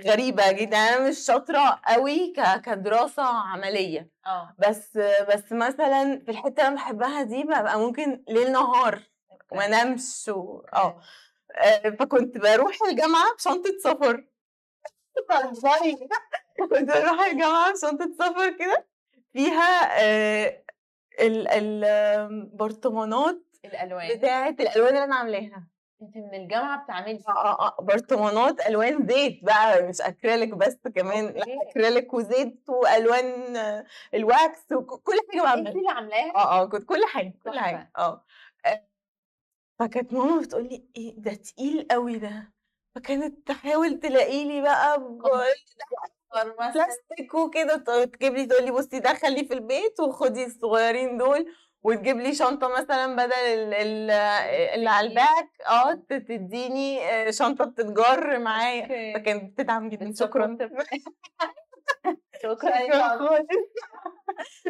[0.07, 2.33] غريبة جدا أنا مش شاطرة قوي
[2.65, 4.11] كدراسة عملية.
[4.27, 4.55] آه.
[4.59, 4.97] بس
[5.29, 9.03] بس مثلا في الحتة اللي أنا بحبها دي ببقى ممكن ليل نهار
[9.53, 10.61] وما أنامش و...
[10.75, 11.01] آه.
[11.57, 14.25] آه، فكنت بروح الجامعة بشنطه سفر.
[15.29, 16.09] بهزري.
[16.59, 18.87] كنت بروح الجامعة بشنطه سفر كده
[19.33, 20.63] فيها آه،
[21.21, 24.19] ال- البرطمانات الألوان.
[24.19, 25.67] بتاعة الألوان اللي أنا عاملاها.
[26.03, 31.27] انت من الجامعة بتعملي آه آه آه برطمانات ألوان زيت بقى مش أكريليك بس كمان
[31.27, 31.45] لا.
[31.71, 33.57] أكريليك وزيت وألوان
[34.15, 37.59] الواكس وكل حاجة انت بعملها اللي عاملاها؟ آه آه كنت كل حاجة كل.
[37.59, 38.25] حاجة آه.
[38.67, 38.85] آه،
[39.79, 42.53] فكانت ماما بتقول لي إيه ده تقيل قوي ده.
[42.95, 45.01] فكانت تحاول تلاقي لي بقى
[46.75, 47.77] بلاستيك وكده.
[48.05, 51.55] تجيب لي تقول لي بصي ده خليه في البيت وخدي الصغيرين دول.
[51.89, 54.11] وتجيب لي شنطة مثلا بدل ال- ال-
[54.75, 59.15] اللي على ال back آه تديني آه، شنطة بتتجر معايا.
[59.19, 60.13] فكانت بتدعم جدا.
[60.15, 60.57] شكرا.
[62.43, 62.77] شكرا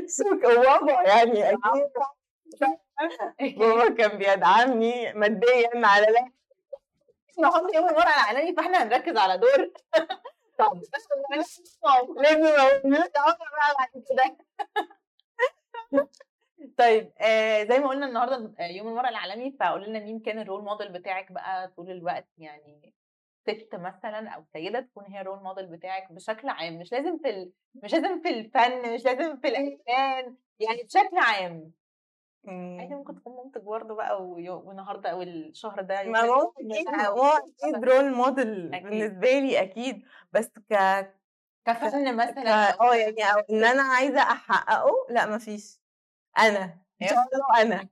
[0.08, 1.90] شكرا بابا يعني أكيد.
[3.58, 6.30] بابا كان بيدعمني ماديا على لا.
[7.30, 9.72] إحنا حط يوم المرأة العالمي فإحنا هنركز على دور.
[10.58, 10.82] طب.
[12.16, 13.36] لازم أقول
[13.78, 14.36] بعد كده
[16.76, 20.64] طيب آه زي ما قلنا النهارده يوم المرأة العالمي فقول لنا مين كان ال role
[20.64, 22.94] model بتاعك بقى طول الوقت؟ يعني
[23.48, 27.30] ست مثلا أو سيدة تكون هي ال role model بتاعك بشكل عام مش لازم في
[27.30, 27.52] ال...
[27.74, 31.72] مش لازم في الفن مش لازم في الألوان يعني بشكل عام.
[32.48, 37.08] عادي ممكن تكون مامتك برضه بقى والنهارده أو الشهر ده ما هو أكيد مثلاً.
[37.08, 38.88] هو أكيد role model أكيد.
[38.88, 40.02] بالنسبة لي أكيد
[40.32, 40.74] بس ك
[41.64, 45.80] كفن مثلا آه يعني أو إن أنا عايزة أحققه لأ مفيش
[46.38, 47.62] أنا إن شاء الله.
[47.62, 47.88] أنا.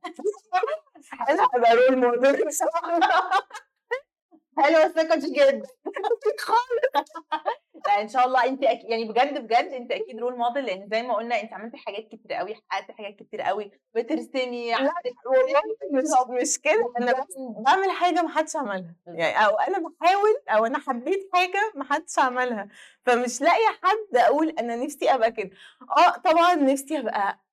[1.31, 2.45] أنا هبقى role model
[4.59, 5.63] حلو بس ما كانش جد
[6.41, 7.11] خالص.
[7.87, 8.45] لا إن شاء الله.
[8.45, 8.85] انت أك...
[8.85, 12.33] يعني بجد بجد انت أكيد role model لأن زي ما قلنا انت عملتي حاجات كتير
[12.33, 14.93] قوي حققتي حاجات كتير قوي بترسمي لا
[15.27, 15.61] والله
[15.93, 16.05] مش
[16.43, 16.93] مش كده.
[17.01, 17.27] أنا
[17.67, 18.95] بعمل حاجة ما حدش عملها.
[19.07, 22.69] يعني أو أنا بحاول أو أنا حبيت حاجة ما حدش عملها.
[23.07, 25.51] فمش لاقية حد أقول أنا نفسي أبقى كده.
[25.99, 27.46] آه طبعا نفسي أبقى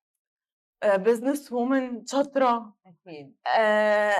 [0.85, 2.73] بزنس وومن شاطرة.
[2.85, 3.35] أكيد.
[3.57, 4.13] آه،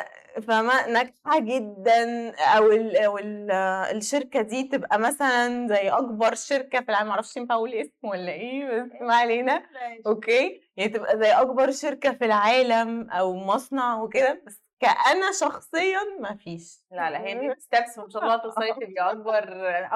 [0.48, 2.30] فاهمة؟ ناجحة جدا.
[2.58, 3.52] أو ال أو ال
[3.98, 7.10] الشركة دي تبقى مثلا زي أكبر شركة في العالم.
[7.10, 9.64] معرفش ينفع أقول اسم ولا إيه بس ما علينا.
[10.08, 14.44] okay؟ يعني تبقى زي أكبر شركة في العالم أو مصنع وكده.
[14.48, 16.84] بس كأنا شخصيا ما فيش.
[16.92, 19.44] لا لا هي دي steps وان شاء الله توصلي تبقي أكبر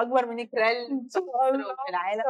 [0.00, 1.20] أكبر من كرال في
[1.90, 2.22] العالم.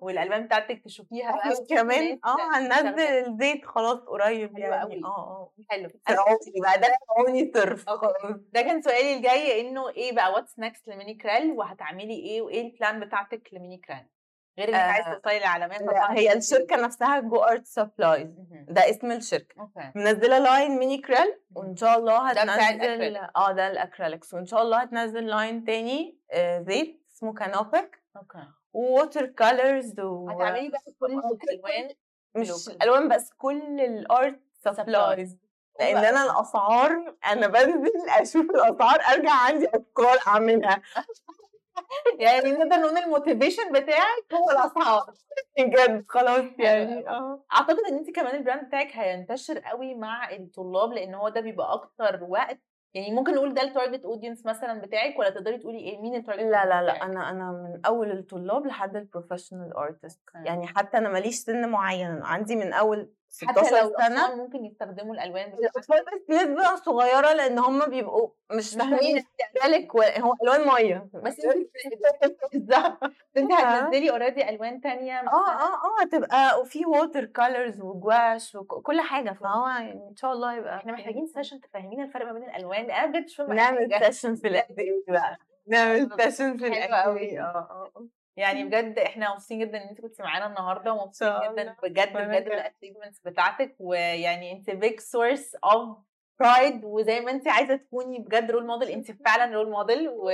[0.00, 2.36] والالوان بتاعتك تشوفيها بقى كمان آه.
[2.58, 5.00] هننزل الزيت خلاص قريب يعني أوي.
[5.04, 5.52] آه آه.
[5.70, 5.90] حلو.
[6.06, 7.84] فرعوني بقى ده فرعوني صرف
[8.52, 12.73] ده كان سؤالي الجاي إنه إيه بقى what's next لميني كرال وهتعملي إيه؟ وإيه ال
[12.73, 14.06] plan بتاعتك لميني كرال
[14.58, 15.78] غير إنك آه، عايزه توصلي للعالميه
[16.10, 18.28] هي الشركة نفسها جو art supplies.
[18.68, 19.60] ده اسم الشركة.
[19.60, 19.92] okay.
[19.94, 23.16] منزلة line ميني كريل وإن شاء الله هتنزل.
[23.36, 24.34] آه ده ال acrylics.
[24.34, 28.02] وإن شاء الله هتنزل line تاني آه، زيت اسمه كانوبيك.
[28.16, 28.38] okay.
[28.72, 31.88] water colors و هتعملي بقى كل الالوان
[32.34, 32.50] مش.
[32.82, 35.36] ألوان بس كل ال art supplies.
[35.80, 40.82] لأن أنا الأسعار أنا بنزل أشوف الأسعار أرجع عندي أفكار أعملها.
[42.20, 45.14] يعني نقدر نقول ال motivation بتاعك هو الأسعار.
[45.58, 47.44] بجد خلاص يعني آه.
[47.52, 51.72] أعتقد إن أنت كمان ال brand بتاعك هينتشر قوي مع الطلاب لأن هو ده بيبقى
[51.72, 52.60] أكتر وقت.
[52.94, 56.18] يعني ممكن نقول ده ال target audience مثلا بتاعك ولا تقدري تقولي إيه مين ال
[56.18, 60.48] target لا لا لا بتاعك؟ أنا أنا من أول الطلاب لحد ال professional artist okay.
[60.48, 63.10] يعني حتى أنا ماليش سن معين عندي من أول
[63.42, 68.74] حتى 16 لو سنة؟ ممكن يستخدموا الألوان الأطفال بس نسبه صغيرة لأن هم بيبقوا مش
[68.74, 69.24] فاهمين
[69.64, 71.08] ذلك هو ألوان مية.
[71.14, 72.74] بس انت
[73.36, 79.00] انت هتنزلي already ألوان تانية آه آه آه هتبقى وفي water colors و gouache وكل
[79.00, 79.32] حاجة.
[79.32, 82.86] فهو يعني إن شاء الله يبقى إحنا محتاجين session تفهمينا الفرق ما بين الألوان.
[83.24, 84.04] مش فاهمه نعمل.
[84.04, 85.36] session في ال activity بقى.
[85.66, 86.66] نعمل session في.
[86.66, 88.06] ال activity آه آه.
[88.36, 91.76] يعني بجد إحنا مبسوطين جدا إن انت كنت معانا النهارده ومبسوطين شاء جدا.
[91.82, 92.44] بجد بجد كمان.
[92.44, 95.98] بال achievements بتاعتك ويعني انت big source of
[96.40, 100.30] pride وزي ما انت عايزة تكوني بجد role model انت فعلا role model و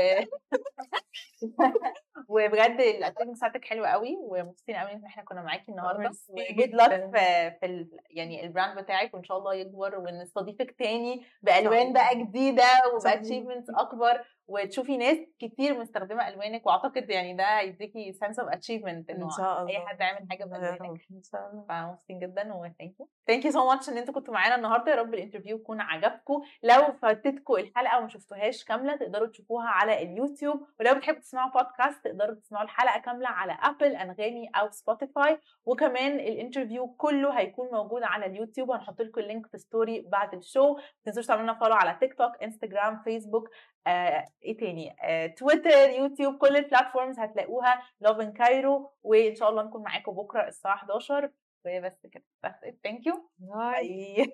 [2.28, 7.11] وبجد ال achievement بتاعتك حلوة قوي ومبسوطين قوي إن إحنا كنا معاكي النهارده وجود لك.
[7.14, 7.90] في في ال...
[8.11, 12.64] يعني ال brand بتاعك وإن شاء الله يكبر ونستضيفك تاني بألوان بقى جديدة
[12.95, 19.11] وب achievements أكبر وتشوفي ناس كتير مستخدمة ألوانك وأعتقد يعني ده هيديكي sense of achievement
[19.11, 21.64] إنه ان شاء الله اي حد يعمل حاجة بالوانك إن شاء الله.
[21.68, 24.92] فمبسوطين جدا و thank you thank you so much إن أنتوا كنتوا معانا النهارده.
[24.92, 26.42] يا رب ال interview يكون عجبكم.
[26.62, 30.66] لو فاتتكم الحلقة وما شفتوهاش كاملة تقدروا تشوفوها على اليوتيوب.
[30.80, 36.27] ولو بتحبوا تسمعوا بودكاست تقدروا تسمعوا الحلقة كاملة على Apple أنغامي أو سبوتيفاي وكمان ال
[36.27, 38.68] interview كله هيكون موجود على اليوتيوب.
[38.68, 41.96] وهنحط لكم ال link في story بعد ال show ما تنسوش تعملوا لنا follow على
[42.01, 43.48] تيك توك انستجرام فيسبوك
[43.87, 47.83] إيه تاني؟ آه تويتر يوتيوب كل ال platforms هتلاقوها.
[48.01, 51.31] Love in Cairo وإن شاء الله نكون معاكم بكرة الساعة 11
[51.66, 52.24] وبس كده.
[52.45, 54.33] بس thank you bye